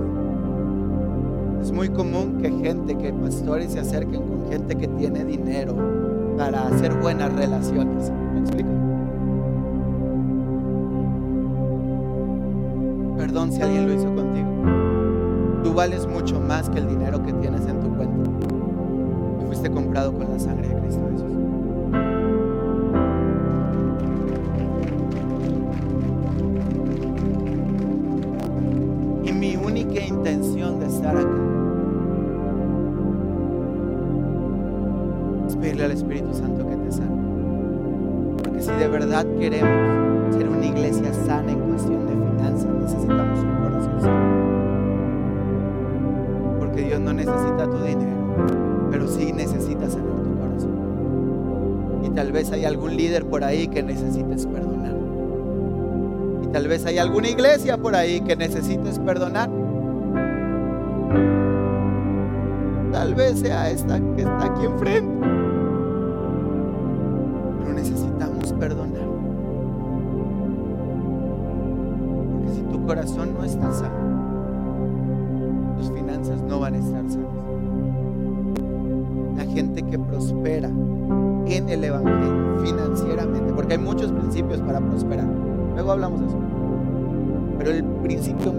Es 1.61 1.71
muy 1.71 1.89
común 1.89 2.39
que 2.41 2.49
gente, 2.49 2.97
que 2.97 3.13
pastores 3.13 3.73
se 3.73 3.79
acerquen 3.79 4.21
con 4.21 4.49
gente 4.49 4.75
que 4.75 4.87
tiene 4.87 5.23
dinero 5.23 5.75
para 6.37 6.67
hacer 6.67 6.93
buenas 6.99 7.33
relaciones. 7.33 8.11
¿Me 8.33 8.39
explico? 8.39 8.69
Perdón 13.17 13.51
si 13.51 13.61
alguien 13.61 13.87
lo 13.87 13.93
hizo 13.93 14.13
contigo. 14.13 14.49
Tú 15.63 15.73
vales 15.73 16.07
mucho 16.07 16.39
más 16.39 16.69
que 16.69 16.79
el 16.79 16.87
dinero 16.87 17.23
que 17.23 17.33
tienes 17.33 17.65
en 17.65 17.79
tu 17.79 17.87
cuenta. 17.95 18.04
Con 19.95 20.29
la 20.29 20.37
sangre 20.37 20.67
de 20.67 20.75
Cristo 20.81 20.99
Jesús. 21.09 21.31
Y 29.23 29.31
mi 29.31 29.55
única 29.55 30.01
intención 30.05 30.81
de 30.81 30.87
estar 30.87 31.15
acá 31.15 31.29
es 35.47 35.55
pedirle 35.55 35.85
al 35.85 35.91
Espíritu 35.91 36.33
Santo 36.33 36.67
que 36.67 36.75
te 36.75 36.91
sane. 36.91 37.15
Porque 38.43 38.61
si 38.61 38.71
de 38.71 38.89
verdad 38.89 39.25
queremos 39.39 40.35
ser 40.35 40.49
una 40.49 40.65
iglesia 40.65 41.13
sana 41.13 41.53
en 41.53 41.59
cuestión 41.61 42.05
de 42.05 42.13
finanzas, 42.13 42.69
necesitamos 42.81 43.39
un 43.39 43.55
corazón 43.63 44.01
sano. 44.01 44.35
Porque 46.59 46.81
Dios 46.81 46.99
no 46.99 47.13
necesita 47.13 47.65
tu 47.69 47.77
dinero, 47.77 48.14
pero 48.95 49.09
sí 49.09 49.33
necesita 49.33 49.89
sanar 49.89 50.23
tu 50.23 50.39
corazón. 50.39 52.01
Y 52.05 52.09
tal 52.11 52.31
vez 52.31 52.49
hay 52.53 52.63
algún 52.63 52.95
líder 52.95 53.25
por 53.25 53.43
ahí 53.43 53.67
que 53.67 53.83
necesites 53.83 54.45
perdonar. 54.45 54.95
Y 56.41 56.47
tal 56.53 56.69
vez 56.69 56.85
hay 56.85 56.97
alguna 56.97 57.27
iglesia 57.27 57.75
por 57.75 57.93
ahí 57.93 58.21
que 58.21 58.37
necesites 58.37 58.97
perdonar. 58.99 59.49
Tal 62.93 63.15
vez 63.15 63.39
sea 63.39 63.69
esta 63.69 63.99
que 64.15 64.21
está 64.21 64.45
aquí 64.45 64.65
enfrente. 64.65 65.44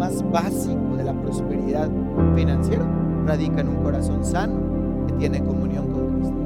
Más 0.06 0.30
básico 0.30 0.96
de 0.96 1.02
la 1.02 1.12
prosperidad 1.12 1.90
financiera 2.36 2.86
radica 3.26 3.60
en 3.60 3.70
un 3.70 3.82
corazón 3.82 4.24
sano 4.24 4.54
que 5.08 5.14
tiene 5.14 5.42
comunión 5.42 5.90
con 5.90 6.20
Cristo. 6.20 6.36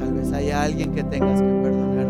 Tal 0.00 0.12
vez 0.12 0.32
haya 0.34 0.64
alguien 0.64 0.92
que 0.92 1.02
tengas 1.04 1.40
que 1.40 1.48
perdonar. 1.48 2.08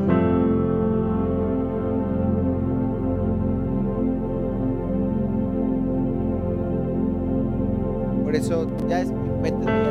Por 8.24 8.34
eso 8.34 8.66
ya 8.88 9.02
es 9.02 9.12
mi 9.12 9.28
vete 9.42 9.87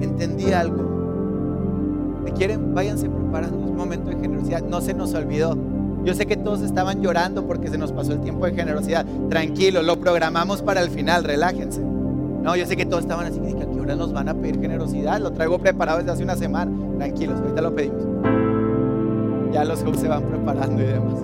Entendí 0.00 0.52
algo. 0.52 2.22
Si 2.24 2.32
quieren, 2.32 2.74
váyanse 2.74 3.08
preparando. 3.08 3.64
Es 3.66 3.72
momento 3.72 4.10
de 4.10 4.16
generosidad. 4.16 4.62
No 4.62 4.80
se 4.80 4.94
nos 4.94 5.14
olvidó. 5.14 5.56
Yo 6.04 6.14
sé 6.14 6.26
que 6.26 6.36
todos 6.36 6.62
estaban 6.62 7.02
llorando 7.02 7.46
porque 7.46 7.68
se 7.68 7.76
nos 7.76 7.92
pasó 7.92 8.12
el 8.12 8.20
tiempo 8.20 8.46
de 8.46 8.54
generosidad. 8.54 9.04
Tranquilo, 9.28 9.82
lo 9.82 9.98
programamos 10.00 10.62
para 10.62 10.80
el 10.80 10.90
final, 10.90 11.24
relájense. 11.24 11.82
No, 11.82 12.56
yo 12.56 12.66
sé 12.66 12.76
que 12.76 12.86
todos 12.86 13.02
estaban 13.02 13.26
así, 13.26 13.40
que 13.40 13.62
a 13.62 13.66
qué 13.66 13.80
hora 13.80 13.96
nos 13.96 14.12
van 14.12 14.28
a 14.28 14.34
pedir 14.34 14.60
generosidad. 14.60 15.20
Lo 15.20 15.32
traigo 15.32 15.58
preparado 15.58 15.98
desde 15.98 16.12
hace 16.12 16.22
una 16.22 16.36
semana. 16.36 16.70
Tranquilos, 16.96 17.40
ahorita 17.40 17.60
lo 17.60 17.74
pedimos. 17.74 18.02
Ya 19.52 19.64
los 19.64 19.82
hubs 19.82 20.00
se 20.00 20.08
van 20.08 20.22
preparando 20.22 20.82
y 20.82 20.86
demás. 20.86 21.14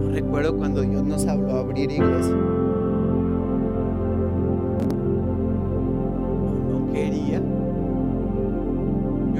No 0.00 0.10
recuerdo 0.10 0.56
cuando 0.56 0.82
Dios 0.82 1.04
nos 1.04 1.26
habló 1.26 1.56
a 1.56 1.60
abrir 1.60 1.90
iglesia. 1.90 2.36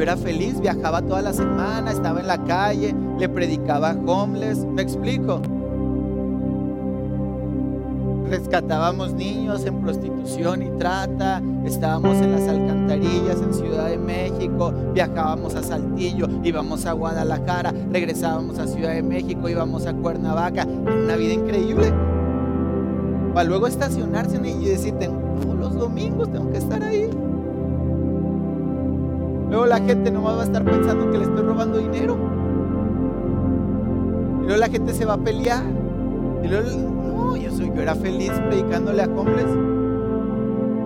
Yo 0.01 0.05
era 0.05 0.17
feliz, 0.17 0.59
viajaba 0.59 1.03
toda 1.03 1.21
la 1.21 1.35
semana, 1.35 1.91
estaba 1.91 2.21
en 2.21 2.27
la 2.27 2.43
calle, 2.45 2.95
le 3.19 3.29
predicaba 3.29 3.91
a 3.91 3.97
homeless. 4.07 4.65
¿Me 4.65 4.81
explico? 4.81 5.43
rescatábamos 8.31 9.13
niños 9.13 9.67
en 9.67 9.83
prostitución 9.83 10.63
y 10.63 10.71
trata, 10.79 11.43
estábamos 11.67 12.17
en 12.17 12.33
las 12.33 12.49
alcantarillas 12.49 13.43
en 13.43 13.53
Ciudad 13.53 13.89
de 13.89 13.99
México, 13.99 14.73
viajábamos 14.95 15.55
a 15.57 15.63
Saltillo, 15.63 16.29
íbamos 16.45 16.87
a 16.87 16.93
Guadalajara, 16.93 17.75
regresábamos 17.91 18.59
a 18.59 18.69
Ciudad 18.69 18.95
de 18.95 19.03
México, 19.03 19.49
íbamos 19.49 19.85
a 19.85 19.93
Cuernavaca, 19.93 20.65
una 20.65 21.17
vida 21.17 21.35
increíble. 21.35 21.93
Para 23.35 23.49
luego 23.49 23.67
estacionarse 23.67 24.37
y 24.37 24.65
decir, 24.65 24.95
todos 24.95 25.57
los 25.59 25.75
domingos 25.75 26.33
tengo 26.33 26.51
que 26.53 26.59
estar 26.59 26.83
ahí. 26.85 27.11
Luego 29.51 29.67
la 29.67 29.81
gente 29.81 30.13
no 30.13 30.23
va 30.23 30.41
a 30.41 30.45
estar 30.45 30.65
pensando 30.65 31.11
que 31.11 31.19
le 31.19 31.25
estoy 31.25 31.43
robando 31.43 31.79
dinero. 31.79 32.17
Y 34.39 34.45
luego 34.45 34.57
la 34.57 34.69
gente 34.69 34.95
se 34.95 35.05
va 35.05 35.15
a 35.15 35.19
pelear. 35.19 35.65
Y 36.43 36.49
luego 36.49 37.37
yo, 37.37 37.51
soy, 37.51 37.73
yo 37.75 37.83
era 37.83 37.97
feliz 37.97 38.31
predicándole 38.49 39.03
a 39.03 39.07
hombres. 39.07 39.47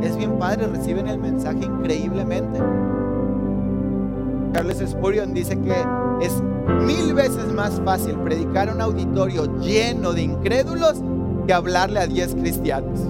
Es 0.01 0.17
bien 0.17 0.39
padre, 0.39 0.67
reciben 0.67 1.09
el 1.09 1.19
mensaje 1.19 1.65
increíblemente. 1.65 2.59
Carlos 4.55 4.79
Spurgeon 4.79 5.35
dice 5.35 5.59
que 5.61 5.75
es 6.23 6.43
mil 6.87 7.13
veces 7.13 7.53
más 7.53 7.83
fácil 7.85 8.15
predicar 8.21 8.71
a 8.71 8.75
un 8.75 8.81
auditorio 8.81 9.59
lleno 9.59 10.13
de 10.13 10.23
incrédulos 10.23 11.03
que 11.47 11.53
hablarle 11.53 12.01
a 12.01 12.07
diez 12.07 12.35
cristianos. 12.35 13.01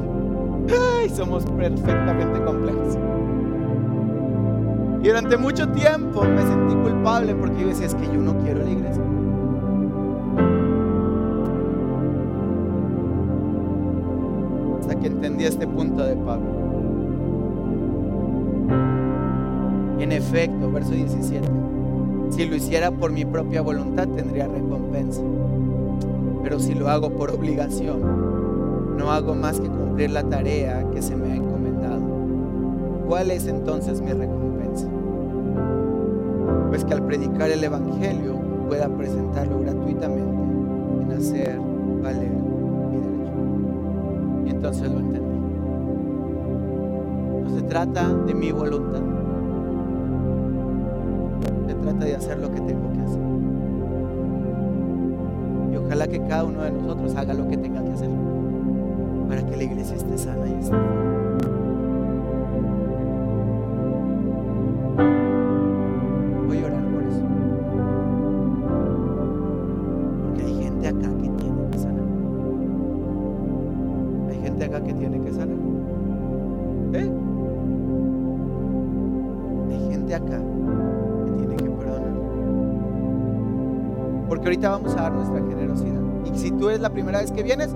Ay, 0.68 1.10
somos 1.10 1.44
perfectamente 1.44 2.42
complejos. 2.44 2.98
Y 5.04 5.08
durante 5.08 5.36
mucho 5.36 5.68
tiempo 5.68 6.24
me 6.24 6.40
sentí 6.40 6.74
culpable 6.76 7.34
porque 7.34 7.60
yo 7.60 7.68
decía, 7.68 7.84
es 7.84 7.94
que 7.94 8.06
yo 8.06 8.22
no 8.22 8.38
quiero 8.38 8.64
la 8.64 8.70
iglesia. 8.70 9.02
que 15.00 15.08
entendí 15.08 15.44
este 15.44 15.66
punto 15.66 16.02
de 16.02 16.16
Pablo. 16.16 16.48
En 19.98 20.12
efecto, 20.12 20.70
verso 20.70 20.92
17, 20.92 21.46
si 22.30 22.46
lo 22.46 22.56
hiciera 22.56 22.90
por 22.90 23.12
mi 23.12 23.26
propia 23.26 23.60
voluntad 23.60 24.08
tendría 24.08 24.46
recompensa, 24.46 25.20
pero 26.42 26.58
si 26.58 26.74
lo 26.74 26.88
hago 26.88 27.10
por 27.10 27.30
obligación, 27.30 28.96
no 28.96 29.10
hago 29.10 29.34
más 29.34 29.60
que 29.60 29.68
cumplir 29.68 30.10
la 30.10 30.22
tarea 30.22 30.86
que 30.92 31.02
se 31.02 31.16
me 31.16 31.32
ha 31.32 31.34
encomendado. 31.34 32.00
¿Cuál 33.06 33.30
es 33.30 33.46
entonces 33.46 34.00
mi 34.00 34.12
recompensa? 34.12 34.43
Pues 36.74 36.84
que 36.84 36.92
al 36.92 37.06
predicar 37.06 37.48
el 37.52 37.62
Evangelio 37.62 38.34
pueda 38.66 38.88
presentarlo 38.88 39.60
gratuitamente 39.60 40.42
en 41.02 41.12
hacer 41.12 41.60
valer 42.02 42.32
y 44.44 44.50
entonces 44.50 44.90
lo 44.90 44.98
entendí. 44.98 45.38
No 47.44 47.48
se 47.54 47.62
trata 47.62 48.12
de 48.12 48.34
mi 48.34 48.50
voluntad. 48.50 49.02
Se 51.68 51.74
trata 51.74 52.04
de 52.06 52.16
hacer 52.16 52.38
lo 52.40 52.50
que 52.50 52.60
tengo 52.62 52.92
que 52.92 53.00
hacer. 53.02 53.20
ojalá 55.86 56.08
que 56.08 56.18
cada 56.26 56.42
uno 56.42 56.62
de 56.62 56.72
nosotros 56.72 57.14
haga 57.14 57.34
lo 57.34 57.46
que 57.46 57.56
tenga 57.56 57.84
que 57.84 57.92
hacer 57.92 58.10
para 59.28 59.46
que 59.46 59.56
la 59.56 59.62
iglesia 59.62 59.94
esté 59.94 60.18
sana 60.18 60.44
y 60.48 60.54
esté 60.54 60.74
primera 87.14 87.20
vez 87.20 87.32
que 87.32 87.42
vienes 87.44 87.70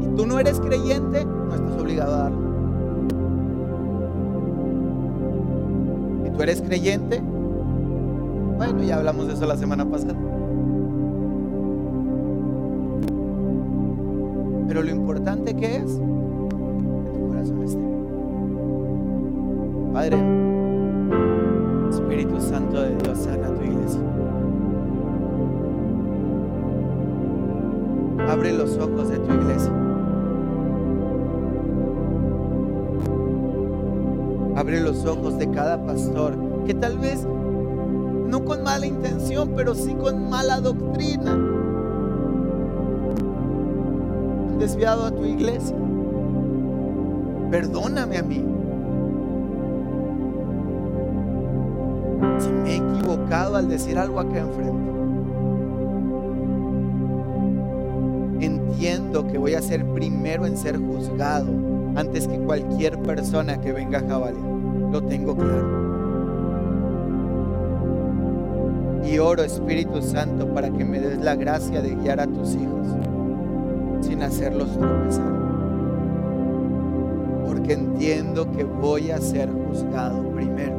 y 0.00 0.16
tú 0.16 0.26
no 0.26 0.38
eres 0.38 0.60
creyente, 0.60 1.24
no 1.24 1.54
estás 1.54 1.80
obligado 1.80 2.14
a 2.14 2.18
darlo. 2.18 2.48
Si 6.24 6.30
tú 6.30 6.42
eres 6.42 6.62
creyente, 6.62 7.20
bueno, 8.56 8.82
ya 8.84 8.96
hablamos 8.96 9.26
de 9.26 9.34
eso 9.34 9.46
la 9.46 9.56
semana 9.56 9.84
pasada. 9.84 10.14
Pero 14.68 14.82
lo 14.82 14.90
importante 14.90 15.54
que 15.56 15.76
es 15.76 15.96
que 15.96 17.10
tu 17.18 17.28
corazón 17.28 17.64
esté. 17.64 17.82
Padre, 19.92 20.18
Espíritu 21.90 22.40
Santo 22.40 22.80
de 22.80 22.94
Dios, 22.96 23.18
sana 23.18 23.47
Abre 28.28 28.52
los 28.52 28.76
ojos 28.76 29.08
de 29.08 29.18
tu 29.20 29.32
iglesia. 29.32 29.72
Abre 34.54 34.82
los 34.82 35.06
ojos 35.06 35.38
de 35.38 35.50
cada 35.50 35.82
pastor 35.82 36.36
que 36.66 36.74
tal 36.74 36.98
vez 36.98 37.24
no 37.24 38.44
con 38.44 38.62
mala 38.64 38.86
intención, 38.86 39.54
pero 39.56 39.74
sí 39.74 39.94
con 39.94 40.28
mala 40.28 40.60
doctrina. 40.60 41.32
Han 44.50 44.58
desviado 44.58 45.06
a 45.06 45.10
tu 45.10 45.24
iglesia. 45.24 45.76
Perdóname 47.50 48.18
a 48.18 48.22
mí. 48.22 48.44
Si 52.38 52.50
me 52.50 52.72
he 52.72 52.76
equivocado 52.76 53.56
al 53.56 53.68
decir 53.68 53.98
algo 53.98 54.20
acá 54.20 54.40
enfrente. 54.40 54.97
Que 59.26 59.36
voy 59.36 59.54
a 59.54 59.62
ser 59.62 59.84
primero 59.86 60.46
en 60.46 60.56
ser 60.56 60.78
juzgado 60.78 61.50
antes 61.96 62.28
que 62.28 62.38
cualquier 62.38 62.98
persona 63.00 63.60
que 63.60 63.72
venga 63.72 63.98
a 63.98 64.08
Jabalí. 64.08 64.38
Lo 64.92 65.02
tengo 65.02 65.36
claro. 65.36 65.88
Y 69.04 69.18
oro 69.18 69.42
Espíritu 69.42 70.00
Santo 70.02 70.46
para 70.54 70.70
que 70.70 70.84
me 70.84 71.00
des 71.00 71.18
la 71.18 71.34
gracia 71.34 71.82
de 71.82 71.94
guiar 71.96 72.20
a 72.20 72.26
tus 72.26 72.54
hijos 72.54 72.86
sin 74.00 74.22
hacerlos 74.22 74.72
tropezar. 74.78 75.32
Porque 77.46 77.72
entiendo 77.72 78.50
que 78.52 78.64
voy 78.64 79.10
a 79.10 79.20
ser 79.20 79.50
juzgado 79.50 80.22
primero. 80.30 80.77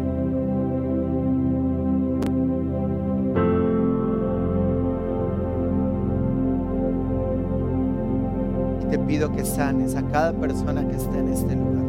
Sanes 9.46 9.96
a 9.96 10.04
cada 10.04 10.34
persona 10.34 10.88
que 10.88 10.96
esté 10.96 11.20
en 11.20 11.30
este 11.30 11.56
lugar. 11.56 11.86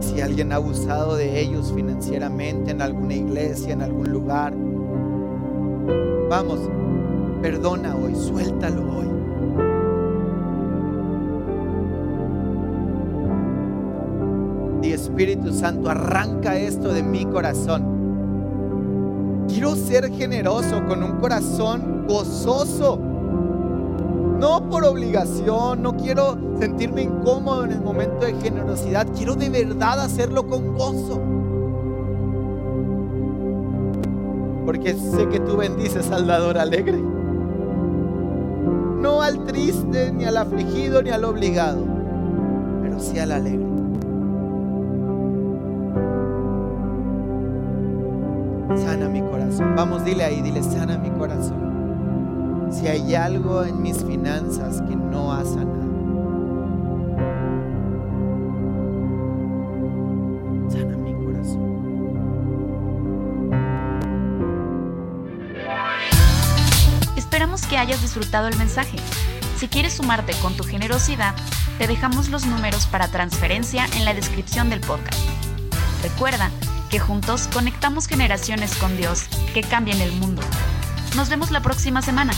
Si 0.00 0.20
alguien 0.20 0.52
ha 0.52 0.56
abusado 0.56 1.16
de 1.16 1.40
ellos 1.40 1.72
financieramente 1.74 2.70
en 2.70 2.82
alguna 2.82 3.14
iglesia, 3.14 3.72
en 3.72 3.82
algún 3.82 4.10
lugar, 4.10 4.54
vamos, 6.28 6.60
perdona 7.42 7.96
hoy, 7.96 8.14
suéltalo 8.14 8.82
hoy. 8.82 9.06
Y 14.82 14.92
Espíritu 14.92 15.52
Santo, 15.52 15.90
arranca 15.90 16.56
esto 16.56 16.92
de 16.92 17.02
mi 17.02 17.24
corazón. 17.24 17.95
Quiero 19.56 19.74
ser 19.74 20.12
generoso 20.12 20.84
con 20.86 21.02
un 21.02 21.12
corazón 21.12 22.04
gozoso. 22.06 22.98
No 24.38 24.68
por 24.68 24.84
obligación, 24.84 25.80
no 25.80 25.96
quiero 25.96 26.36
sentirme 26.60 27.04
incómodo 27.04 27.64
en 27.64 27.72
el 27.72 27.80
momento 27.80 28.26
de 28.26 28.34
generosidad. 28.34 29.06
Quiero 29.16 29.34
de 29.34 29.48
verdad 29.48 29.98
hacerlo 30.00 30.46
con 30.46 30.76
gozo. 30.76 31.22
Porque 34.66 34.92
sé 34.92 35.26
que 35.30 35.40
tú 35.40 35.56
bendices 35.56 36.10
al 36.10 36.26
dador 36.26 36.58
alegre. 36.58 37.02
No 39.00 39.22
al 39.22 39.42
triste, 39.46 40.12
ni 40.12 40.26
al 40.26 40.36
afligido, 40.36 41.02
ni 41.02 41.08
al 41.08 41.24
obligado, 41.24 41.82
pero 42.82 43.00
sí 43.00 43.18
al 43.18 43.32
alegre. 43.32 43.66
Sana 48.76 49.05
Vamos, 49.58 50.04
dile 50.04 50.24
ahí, 50.24 50.42
dile, 50.42 50.62
sana 50.62 50.98
mi 50.98 51.10
corazón. 51.10 52.70
Si 52.70 52.86
hay 52.88 53.14
algo 53.14 53.64
en 53.64 53.80
mis 53.80 54.04
finanzas 54.04 54.82
que 54.82 54.96
no 54.96 55.32
ha 55.32 55.44
sanado. 55.44 55.86
Esperamos 67.16 67.66
que 67.66 67.76
hayas 67.76 68.00
disfrutado 68.00 68.48
el 68.48 68.56
mensaje. 68.56 68.96
Si 69.58 69.68
quieres 69.68 69.94
sumarte 69.94 70.32
con 70.40 70.56
tu 70.56 70.64
generosidad, 70.64 71.34
te 71.78 71.86
dejamos 71.86 72.30
los 72.30 72.46
números 72.46 72.86
para 72.86 73.08
transferencia 73.08 73.86
en 73.96 74.04
la 74.04 74.14
descripción 74.14 74.70
del 74.70 74.80
podcast. 74.80 75.20
Recuerda 76.02 76.50
que 76.96 77.00
juntos 77.00 77.46
conectamos 77.52 78.06
generaciones 78.06 78.74
con 78.76 78.96
Dios 78.96 79.24
que 79.52 79.60
cambien 79.60 80.00
el 80.00 80.12
mundo. 80.12 80.40
Nos 81.14 81.28
vemos 81.28 81.50
la 81.50 81.60
próxima 81.60 82.00
semana. 82.00 82.32